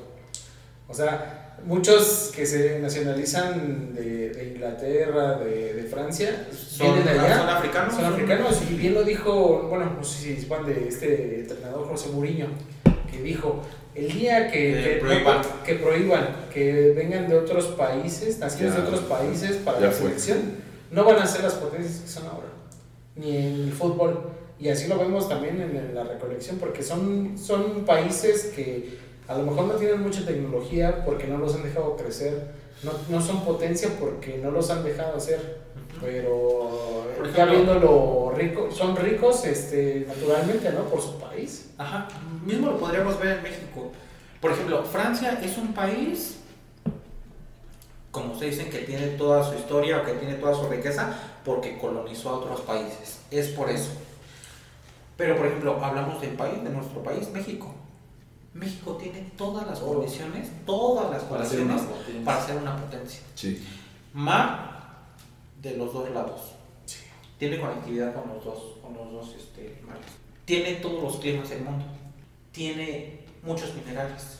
[0.88, 1.35] O sea,
[1.66, 7.38] muchos que se nacionalizan de, de Inglaterra, de, de Francia, son, vienen allá.
[7.38, 7.94] son africanos.
[7.94, 12.08] Son africanos y bien lo dijo, bueno, no sé si sepan de este entrenador José
[12.10, 12.46] Mourinho,
[13.10, 13.62] que dijo,
[13.94, 15.42] el día que, Que que, prohíban.
[15.64, 18.80] que prohíban que vengan de otros países, naciones Ya.
[18.82, 20.08] de otros países para la fue.
[20.08, 20.38] selección,
[20.90, 22.48] no van a ser las potencias que son ahora,
[23.16, 24.30] ni en el fútbol.
[24.58, 28.98] Y así lo vemos también en la recolección, porque son, son países que
[29.28, 32.52] a lo mejor no tienen mucha tecnología porque no los han dejado crecer,
[32.82, 35.64] no, no son potencia porque no los han dejado hacer
[36.00, 40.80] pero Por ya ejemplo- viéndolo rico, son ricos este, naturalmente, ¿no?
[40.84, 41.70] Por su país.
[41.78, 42.06] Ajá,
[42.44, 43.92] mismo lo podríamos ver en México.
[44.42, 46.36] Por ejemplo, Francia es un país,
[48.10, 51.14] como se dicen, que tiene toda su historia o que tiene toda su riqueza
[51.46, 53.20] porque colonizó a otros países.
[53.30, 53.90] Es por eso.
[55.16, 57.74] Pero, por ejemplo, hablamos del país, de nuestro país, México.
[58.56, 62.24] México tiene todas las condiciones, todas las Para ser una condiciones potencia.
[62.24, 63.20] para ser una potencia.
[63.34, 63.64] Sí.
[64.14, 65.04] Mar
[65.62, 66.40] de los dos lados.
[67.38, 70.06] Tiene conectividad con los dos, con los dos este, mares.
[70.46, 71.84] Tiene todos los climas del mundo.
[72.50, 74.38] Tiene muchos minerales.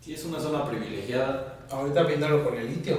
[0.00, 1.58] Sí, es una zona privilegiada.
[1.70, 2.98] Ahorita viéndolo con el litio.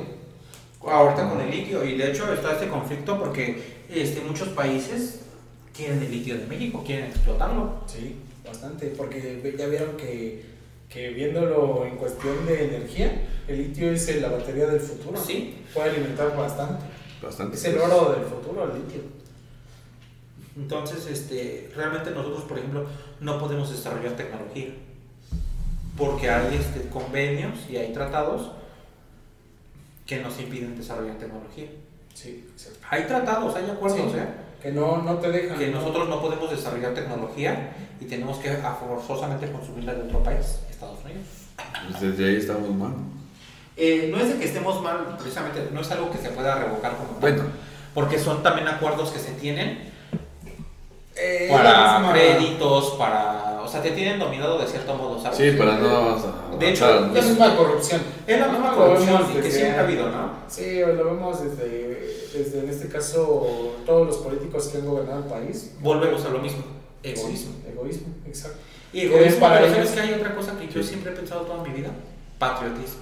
[0.85, 5.21] Ahorita con el litio, y de hecho está este conflicto porque este, muchos países
[5.75, 7.81] quieren el litio de México, quieren explotarlo.
[7.85, 10.43] Sí, bastante, porque ya vieron que,
[10.89, 15.19] que viéndolo en cuestión de energía, el litio es la batería del futuro.
[15.23, 15.63] Sí.
[15.73, 16.83] Puede alimentar bastante.
[17.21, 17.55] Bastante.
[17.55, 19.01] Es el oro del futuro, el litio.
[20.57, 22.85] Entonces, este, realmente nosotros, por ejemplo,
[23.19, 24.69] no podemos desarrollar tecnología.
[25.97, 28.51] porque hay este, convenios y hay tratados
[30.05, 31.67] que nos impiden desarrollar tecnología.
[32.13, 32.79] Sí, exacto.
[32.89, 34.17] Hay tratados, hay acuerdos, Sí.
[34.17, 34.25] ¿eh?
[34.61, 35.57] Que no, no te dejan.
[35.57, 35.79] que ¿no?
[35.79, 40.99] nosotros no podemos desarrollar tecnología y tenemos que a- forzosamente consumirla de otro país, Estados
[41.03, 41.25] Unidos.
[41.89, 42.91] Pues desde ahí estamos mal.
[43.77, 46.91] Eh, no es de que estemos mal, precisamente, no es algo que se pueda revocar
[46.97, 47.43] como tal, Bueno,
[47.93, 49.89] porque son también acuerdos que se tienen
[51.15, 55.37] Eh, para créditos, para, o sea, te tienen dominado de cierto modo, ¿sabes?
[55.37, 56.17] sí, para no.
[56.59, 58.01] De hecho, La misma corrupción.
[58.27, 60.29] Es la misma Lo corrupción que siempre ha habido, ¿no?
[60.47, 65.25] Sí, lo vemos desde, desde, en este caso, todos los políticos que han gobernado el
[65.29, 65.73] país.
[65.81, 66.63] Volvemos a lo mismo,
[67.03, 67.53] egoísmo.
[67.69, 68.57] Egoísmo, exacto.
[68.93, 71.41] Y egoísmo, para pero ellos- ¿sabes que hay otra cosa que yo siempre he pensado
[71.41, 71.89] toda mi vida?
[72.37, 73.01] Patriotismo.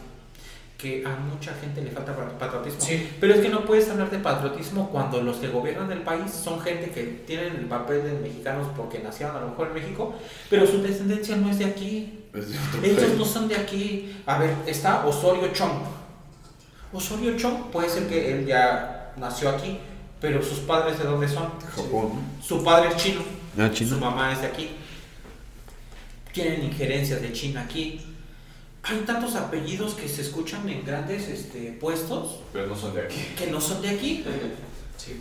[0.77, 2.80] Que a mucha gente le falta pa- patriotismo.
[2.80, 3.09] Sí.
[3.19, 6.61] Pero es que no puedes hablar de patriotismo cuando los que gobiernan el país son
[6.61, 10.13] gente que tienen el papel de mexicanos porque nacieron a lo mejor en México,
[10.49, 12.19] pero su descendencia no es de aquí.
[12.82, 14.15] Ellos no son de aquí.
[14.25, 15.82] A ver, está Osorio Chong.
[16.93, 19.80] Osorio Chong puede ser que él ya nació aquí,
[20.22, 21.49] pero sus padres de dónde son?
[21.76, 22.11] Japón,
[22.41, 23.22] Su padre es chino.
[23.57, 23.97] Ah, Su China.
[23.97, 24.70] mamá es de aquí.
[26.34, 28.05] Tienen injerencias de China aquí.
[28.84, 33.17] Hay tantos apellidos que se escuchan en grandes este, puestos Pero no son de aquí.
[33.38, 34.24] que no son de aquí.
[34.97, 35.17] Sí.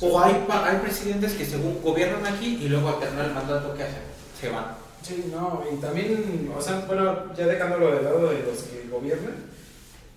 [0.00, 3.84] O hay, hay presidentes que según gobiernan aquí y luego al terminar el mandato, ¿qué
[3.84, 4.02] hacen?
[4.40, 4.74] Se van.
[5.00, 9.34] Sí, no, y también, o sea, bueno, ya dejándolo de lado de los que gobiernan,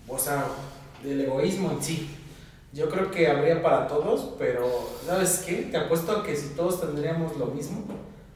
[0.08, 0.44] o sea,
[1.04, 2.10] del egoísmo en sí.
[2.72, 5.68] Yo creo que habría para todos, pero ¿sabes qué?
[5.70, 7.84] Te apuesto a que si todos tendríamos lo mismo,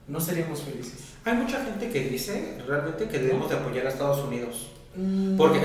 [0.08, 1.14] no seríamos felices.
[1.24, 4.70] Hay mucha gente que dice realmente que debemos de apoyar a Estados Unidos.
[4.96, 5.60] Mm, Porque,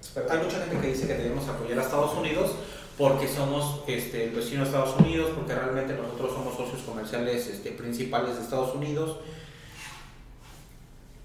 [0.00, 0.26] espera.
[0.30, 2.50] hay mucha gente que dice que debemos apoyar a Estados Unidos
[2.98, 7.70] porque somos este, el vecino de Estados Unidos, porque realmente nosotros somos socios comerciales este,
[7.70, 9.18] principales de Estados Unidos.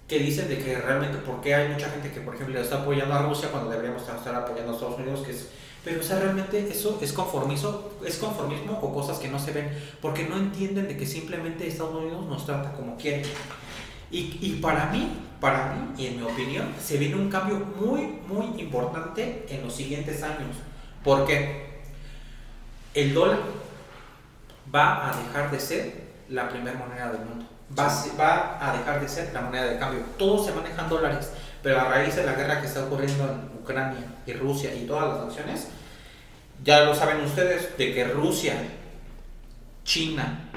[0.06, 3.22] Que dicen de que realmente, porque hay mucha gente que, por ejemplo, está apoyando a
[3.22, 5.48] Rusia cuando deberíamos estar apoyando a Estados Unidos, que es.
[5.84, 9.70] Pero, o sea, realmente eso es conformismo, es conformismo o cosas que no se ven,
[10.00, 13.22] porque no entienden de que simplemente Estados Unidos nos trata como quiere.
[14.10, 18.20] Y, y para mí, para mí y en mi opinión, se viene un cambio muy,
[18.26, 20.56] muy importante en los siguientes años.
[21.02, 21.82] Porque
[22.94, 23.40] el dólar
[24.74, 27.44] va a dejar de ser la primera moneda del mundo.
[27.78, 30.00] Va, va a dejar de ser la moneda de cambio.
[30.16, 31.30] Todos se manejan dólares,
[31.62, 35.16] pero a raíz de la guerra que está ocurriendo en Ucrania y Rusia y todas
[35.16, 35.68] las naciones,
[36.62, 38.54] ya lo saben ustedes de que Rusia,
[39.84, 40.50] China,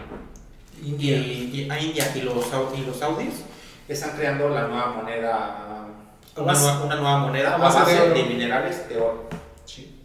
[0.84, 1.18] India.
[1.18, 2.46] y, y a India y los,
[2.78, 3.44] y los saudis
[3.88, 5.88] están creando la nueva moneda,
[6.36, 9.30] una, nueva, una nueva moneda a base de, minerales de oro.
[9.66, 10.02] Sí.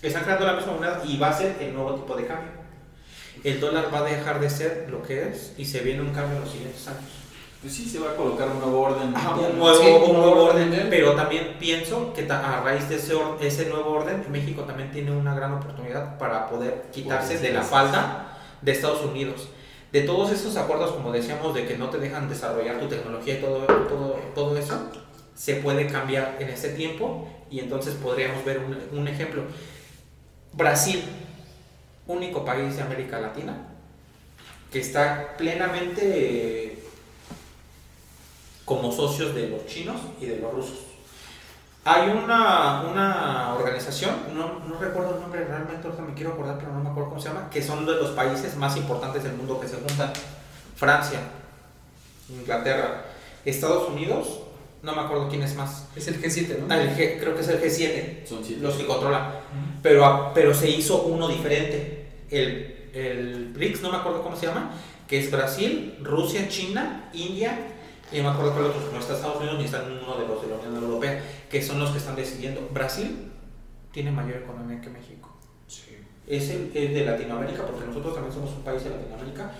[0.00, 2.52] Están creando la misma moneda y va a ser el nuevo tipo de cambio.
[3.44, 6.36] El dólar va a dejar de ser lo que es y se viene un cambio
[6.36, 7.10] en los siguientes años.
[7.60, 9.14] Pues sí, se va a colocar un nuevo orden.
[9.16, 10.86] Ajá, mundial, un nuevo, Sí, un un nuevo orden, orden.
[10.90, 15.34] pero también pienso que a raíz de ese, ese nuevo orden, México también tiene una
[15.34, 19.48] gran oportunidad para poder quitarse Pues, de la falda de Estados Unidos.
[19.90, 23.40] De todos esos acuerdos, como decíamos, de que no te dejan desarrollar tu tecnología y
[23.40, 24.78] todo, todo, todo eso,
[25.34, 29.42] se puede cambiar en ese tiempo y entonces podríamos ver un, un ejemplo.
[30.52, 31.02] Brasil,
[32.06, 33.56] único país de América Latina
[34.70, 36.77] que está plenamente
[38.68, 40.78] como socios de los chinos y de los rusos.
[41.84, 46.72] Hay una, una organización, no, no recuerdo el nombre realmente, ahorita me quiero acordar, pero
[46.72, 49.58] no me acuerdo cómo se llama, que son de los países más importantes del mundo
[49.58, 50.12] que se juntan.
[50.76, 51.18] Francia,
[52.28, 53.04] Inglaterra,
[53.44, 54.40] Estados Unidos,
[54.82, 55.86] no me acuerdo quién es más.
[55.96, 56.66] Es el G7, ¿no?
[56.72, 58.60] Ah, el G- creo que es el G7 Son siete.
[58.62, 59.30] los que controlan.
[59.82, 62.06] Pero, a- pero se hizo uno diferente.
[62.30, 64.70] El, el BRICS, no me acuerdo cómo se llama,
[65.08, 67.58] que es Brasil, Rusia, China, India,
[68.10, 70.42] y no me acuerdo cuál otro, no está Estados Unidos ni está uno de los
[70.42, 72.68] de la Unión Europea, que son los que están decidiendo.
[72.72, 73.30] Brasil
[73.92, 75.36] tiene mayor economía que México.
[75.66, 75.98] Sí.
[76.26, 79.52] Es el, el de Latinoamérica, porque nosotros también somos un país de Latinoamérica,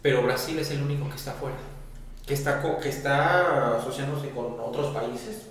[0.00, 1.56] pero Brasil es el único que está afuera,
[2.26, 5.42] que está, que está asociándose con otros países,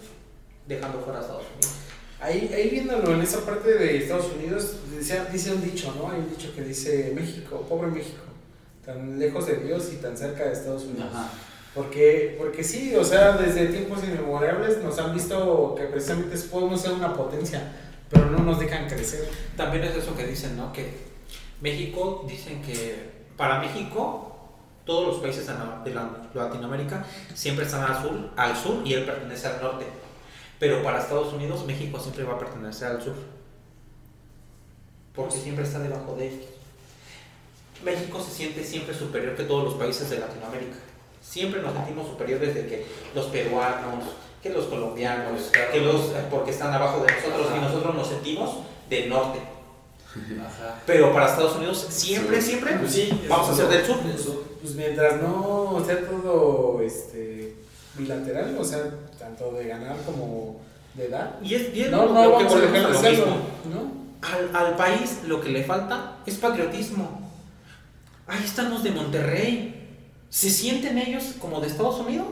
[0.68, 1.76] dejando fuera a Estados Unidos.
[2.20, 6.12] Ahí, ahí viéndolo en esa parte de Estados Unidos, dice, dice un dicho, ¿no?
[6.12, 8.24] Hay un dicho que dice México, pobre México,
[8.86, 11.10] tan lejos de Dios y tan cerca de Estados Unidos.
[11.12, 11.30] Ajá.
[11.74, 16.92] Porque, porque sí, o sea, desde tiempos inmemorables nos han visto que precisamente podemos ser
[16.94, 17.72] una potencia,
[18.10, 19.30] pero no nos dejan crecer.
[19.56, 20.74] También es eso que dicen, ¿no?
[20.74, 20.92] Que
[21.62, 24.28] México, dicen que para México,
[24.86, 28.94] todos los países de la- de la- Latinoamérica siempre están al sur, al sur y
[28.94, 29.86] él pertenece al norte.
[30.60, 33.16] Pero para Estados Unidos, México siempre va a pertenecer al sur.
[35.16, 36.46] Porque siempre está debajo de ellos.
[37.84, 40.76] México se siente siempre superior que todos los países de Latinoamérica.
[41.22, 44.04] Siempre nos sentimos superiores de que los peruanos,
[44.42, 48.58] que los colombianos, que los porque están abajo de nosotros y nosotros nos sentimos
[48.90, 49.40] del norte.
[50.46, 50.82] Ajá.
[50.86, 53.98] Pero para Estados Unidos siempre, siempre Pues sí, vamos a ser del sur.
[54.62, 57.56] Pues mientras no sea todo este,
[57.96, 58.80] bilateral, o sea,
[59.18, 60.62] tanto de ganar como
[60.94, 61.40] de dar.
[61.44, 63.42] Y es bien No, no que vamos a volvemos dejar a de lo hacerlo, mismo.
[63.74, 64.28] ¿no?
[64.28, 67.32] Al, al país lo que le falta es patriotismo.
[68.28, 69.81] Ahí están los de Monterrey.
[70.32, 72.28] ¿Se sienten ellos como de Estados Unidos?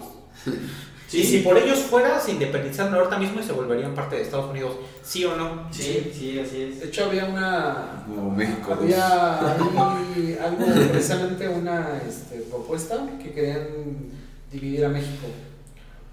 [1.12, 4.52] Y si por ellos fuera, se independizaran ahorita mismo y se volverían parte de Estados
[4.52, 4.76] Unidos.
[5.02, 5.68] ¿Sí o no?
[5.72, 6.82] Sí, sí, así es.
[6.82, 8.04] De hecho, había una.
[8.06, 13.66] Como México Había ahí algo, precisamente una este, propuesta que querían
[14.52, 15.26] dividir a México.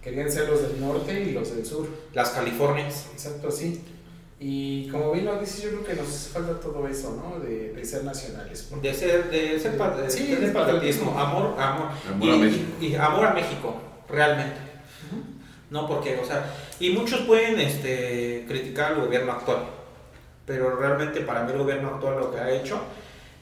[0.01, 1.87] Querían ser los del norte y los del sur.
[2.15, 3.09] Las Californias.
[3.13, 3.83] Exacto, sí.
[4.39, 7.41] Y como bien lo dices, yo creo que nos hace falta todo eso, ¿no?
[7.41, 8.69] De, de ser nacionales.
[8.83, 11.89] De ser, de ser pa- de Sí, de patriotismo, amor, amor.
[12.11, 12.65] Amor y, a México.
[12.81, 13.75] y- y amor a México,
[14.09, 14.57] realmente.
[15.71, 16.45] No, porque, o sea,
[16.79, 19.65] y muchos pueden este, criticar al gobierno actual,
[20.45, 22.79] pero realmente para mí el gobierno actual lo que ha hecho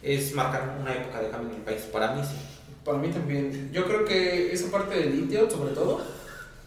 [0.02, 1.82] es marcar una época de cambio en el país.
[1.92, 2.36] Para mí sí.
[2.84, 3.70] Para mí también.
[3.72, 6.00] Yo creo que esa parte del litio, sobre todo,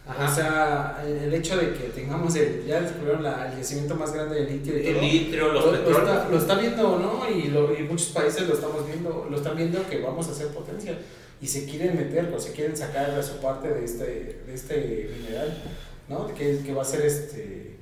[0.08, 0.32] Ajá.
[0.32, 4.36] o sea, el hecho de que tengamos el, ya descubrieron la, el yacimiento más grande
[4.44, 6.10] de litio y el todo, litio, los lo, lo petróleos.
[6.10, 7.30] está, lo está viendo, ¿no?
[7.30, 10.48] Y, lo, y muchos países lo estamos viendo, lo están viendo que vamos a ser
[10.48, 10.98] potencia
[11.42, 14.06] y se quieren meter, o se quieren sacar a su parte de este,
[14.48, 15.58] de este mineral,
[16.08, 16.28] ¿no?
[16.34, 17.76] Que, que va a ser este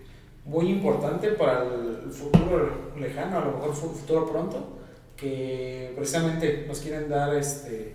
[0.45, 4.77] muy importante para el futuro lejano, a lo mejor fu- futuro pronto,
[5.15, 7.93] que precisamente nos quieren dar este,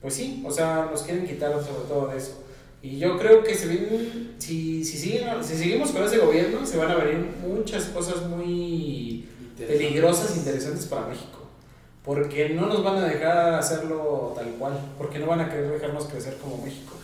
[0.00, 2.42] pues sí, o sea, nos quieren quitar sobre todo de eso.
[2.82, 6.78] Y yo creo que se vienen, si, si, siguen, si seguimos con ese gobierno, se
[6.78, 9.28] van a venir muchas cosas muy
[9.58, 11.40] peligrosas, interesantes para México.
[12.04, 16.06] Porque no nos van a dejar hacerlo tal cual, porque no van a querer dejarnos
[16.06, 16.94] crecer como México.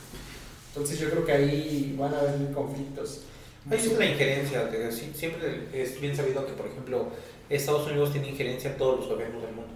[0.69, 3.23] Entonces yo creo que ahí van a haber conflictos.
[3.71, 7.09] Hay una injerencia, sí, siempre es bien sabido que, por ejemplo,
[7.51, 9.75] Estados Unidos tiene injerencia en todos los gobiernos del mundo.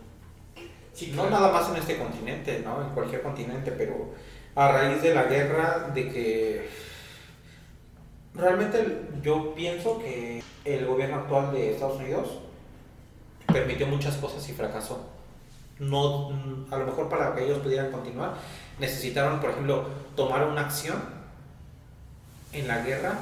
[1.14, 2.82] no nada más en este continente, ¿no?
[2.82, 4.11] En cualquier continente, pero
[4.55, 6.68] a raíz de la guerra, de que
[8.34, 12.40] realmente yo pienso que el gobierno actual de Estados Unidos
[13.46, 15.07] permitió muchas cosas y fracasó.
[15.78, 16.30] No,
[16.70, 18.34] a lo mejor para que ellos pudieran continuar,
[18.78, 21.03] necesitaron, por ejemplo, tomar una acción
[22.53, 23.14] en la guerra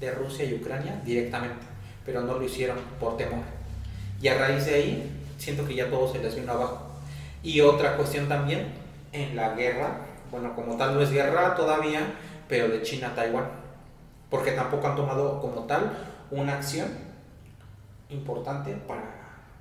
[0.00, 1.66] de Rusia y Ucrania directamente,
[2.04, 3.44] pero no lo hicieron por temor.
[4.20, 6.92] Y a raíz de ahí, siento que ya todo se les vino abajo.
[7.42, 8.72] Y otra cuestión también,
[9.12, 12.00] en la guerra, bueno, como tal no es guerra todavía,
[12.48, 13.44] pero de China a Taiwán,
[14.30, 15.92] porque tampoco han tomado como tal
[16.32, 16.88] una acción
[18.10, 19.20] importante para...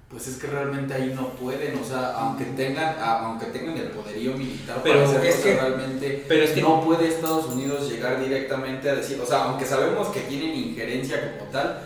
[0.09, 4.33] Pues es que realmente ahí no pueden, o sea, aunque tengan, aunque tengan el poderío
[4.33, 8.19] militar Pero para hacerlo, es que- realmente pero es que- no puede Estados Unidos llegar
[8.19, 11.79] directamente a decir, o sea, aunque sabemos que tienen injerencia como tal,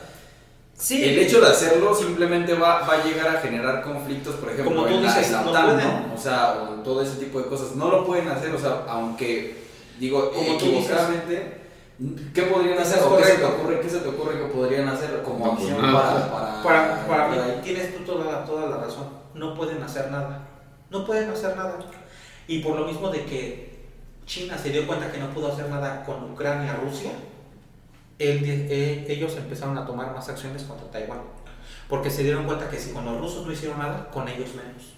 [0.78, 4.76] Sí, el hecho de hacerlo simplemente va, va a llegar a generar conflictos, por ejemplo,
[4.76, 6.13] Como tú en, la, dices, en la no.
[6.13, 7.76] O sea, o todo ese tipo de cosas.
[7.76, 9.55] No lo pueden hacer, o sea, aunque,
[9.99, 11.61] digo, equivocadamente,
[12.34, 12.97] ¿qué podrían hacer?
[12.99, 15.51] es ¿O qué se te ocurre, qué se te ocurre que podrían hacer como No,
[15.53, 16.63] acción pues para, nada.
[16.63, 19.07] para, Para, para mí, para- tienes tú toda la, toda la razón.
[19.34, 20.41] No pueden hacer nada.
[20.89, 21.80] No pueden hacer nada.
[22.47, 23.86] Y por lo mismo de que
[24.26, 27.11] China se dio cuenta que no pudo hacer nada con Ucrania, Rusia,
[28.20, 31.22] él- eh, ellos empezaron a tomar más acciones contra Taiwán.
[31.89, 34.93] Porque se dieron cuenta que si con los rusos no hicieron nada, con ellos menos.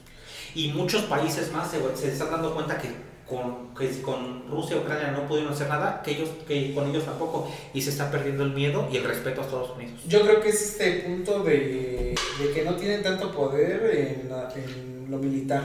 [0.56, 2.90] Y muchos países más se, se están dando cuenta que
[3.28, 6.90] con, que si con Rusia y Ucrania no pudieron hacer nada, que, ellos, que con
[6.90, 7.52] ellos tampoco.
[7.74, 10.00] Y se está perdiendo el miedo y el respeto a Estados Unidos.
[10.08, 14.50] Yo creo que es este punto de, de que no tienen tanto poder en, la-
[14.56, 15.62] en lo militar.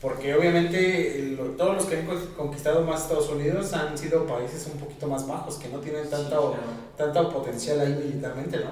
[0.00, 4.66] Porque obviamente lo- todos los que han con- conquistado más Estados Unidos han sido países
[4.72, 6.56] un poquito más bajos, que no tienen tanto,
[6.96, 8.70] tanto potencial ahí militarmente, ¿no?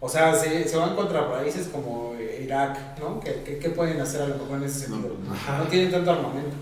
[0.00, 3.18] O sea, se, se van contra países como Irak, ¿no?
[3.18, 5.14] Que, que, que pueden hacer a lo mejor en ese sentido.
[5.24, 5.58] No.
[5.58, 6.54] No tienen tanto armamento.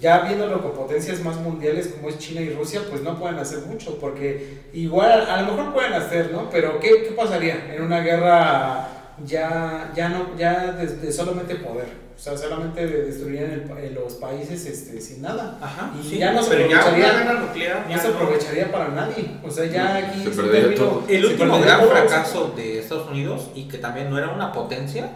[0.00, 3.60] Ya viéndolo con potencias más mundiales como es China y Rusia, pues no pueden hacer
[3.60, 6.48] mucho, porque igual a lo mejor pueden hacer, ¿no?
[6.50, 8.88] Pero ¿qué, qué pasaría en una guerra
[9.24, 12.04] ya, ya no, ya de, de solamente poder?
[12.16, 15.58] O sea, solamente destruirían el pa- los países este, sin nada.
[15.60, 19.36] Ajá, Y sí, ya no se ya aprovecharía- No ya se aprovecharía para nadie.
[19.44, 21.04] O sea, ya No, aquí se término- todo.
[21.08, 21.90] El último gran todo.
[21.90, 25.10] fracaso de Estados Unidos y que también no era una potencia,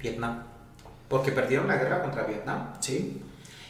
[0.00, 0.42] Vietnam.
[1.08, 2.72] Porque perdieron la guerra contra Vietnam.
[2.80, 3.22] Sí.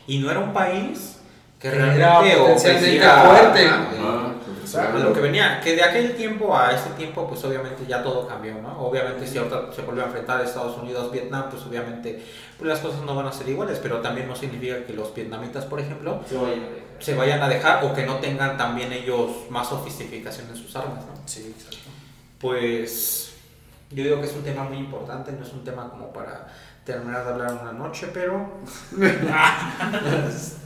[0.06, 1.18] Y no era un país
[1.60, 3.66] que Era realmente potencialmente ofrecía- fuerte.
[3.66, 4.32] Ajá.
[4.76, 8.02] Ah, A lo que venía, que de aquel tiempo a este tiempo, pues obviamente ya
[8.02, 8.80] todo cambió, ¿no?
[8.80, 12.22] Obviamente si ahorita se vuelve a enfrentar a Estados Unidos, Vietnam, pues obviamente
[12.58, 15.64] pues las cosas no van a ser iguales, pero también no significa que los vietnamitas,
[15.64, 16.36] por ejemplo, Sí,
[17.00, 21.04] se vayan a dejar o que no tengan también ellos más sofisticación en sus armas,
[21.04, 21.12] ¿no?
[21.26, 21.90] Sí, exacto.
[22.38, 23.32] Pues
[23.90, 26.46] yo digo que es un tema muy importante, no es un tema como para
[26.84, 28.46] terminar de hablar una noche, pero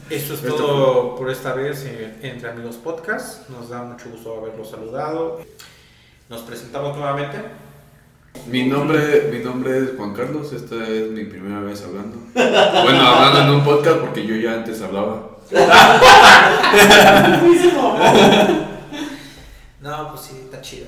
[0.09, 3.49] eso es todo por esta vez en Entre Amigos Podcast.
[3.49, 5.41] Nos da mucho gusto haberlo saludado.
[6.29, 7.37] Nos presentamos nuevamente.
[8.47, 12.17] Mi nombre, mi nombre es Juan Carlos, esta es mi primera vez hablando.
[12.33, 15.37] Bueno, hablando en un podcast porque yo ya antes hablaba.
[19.79, 20.87] No, pues sí, está chido.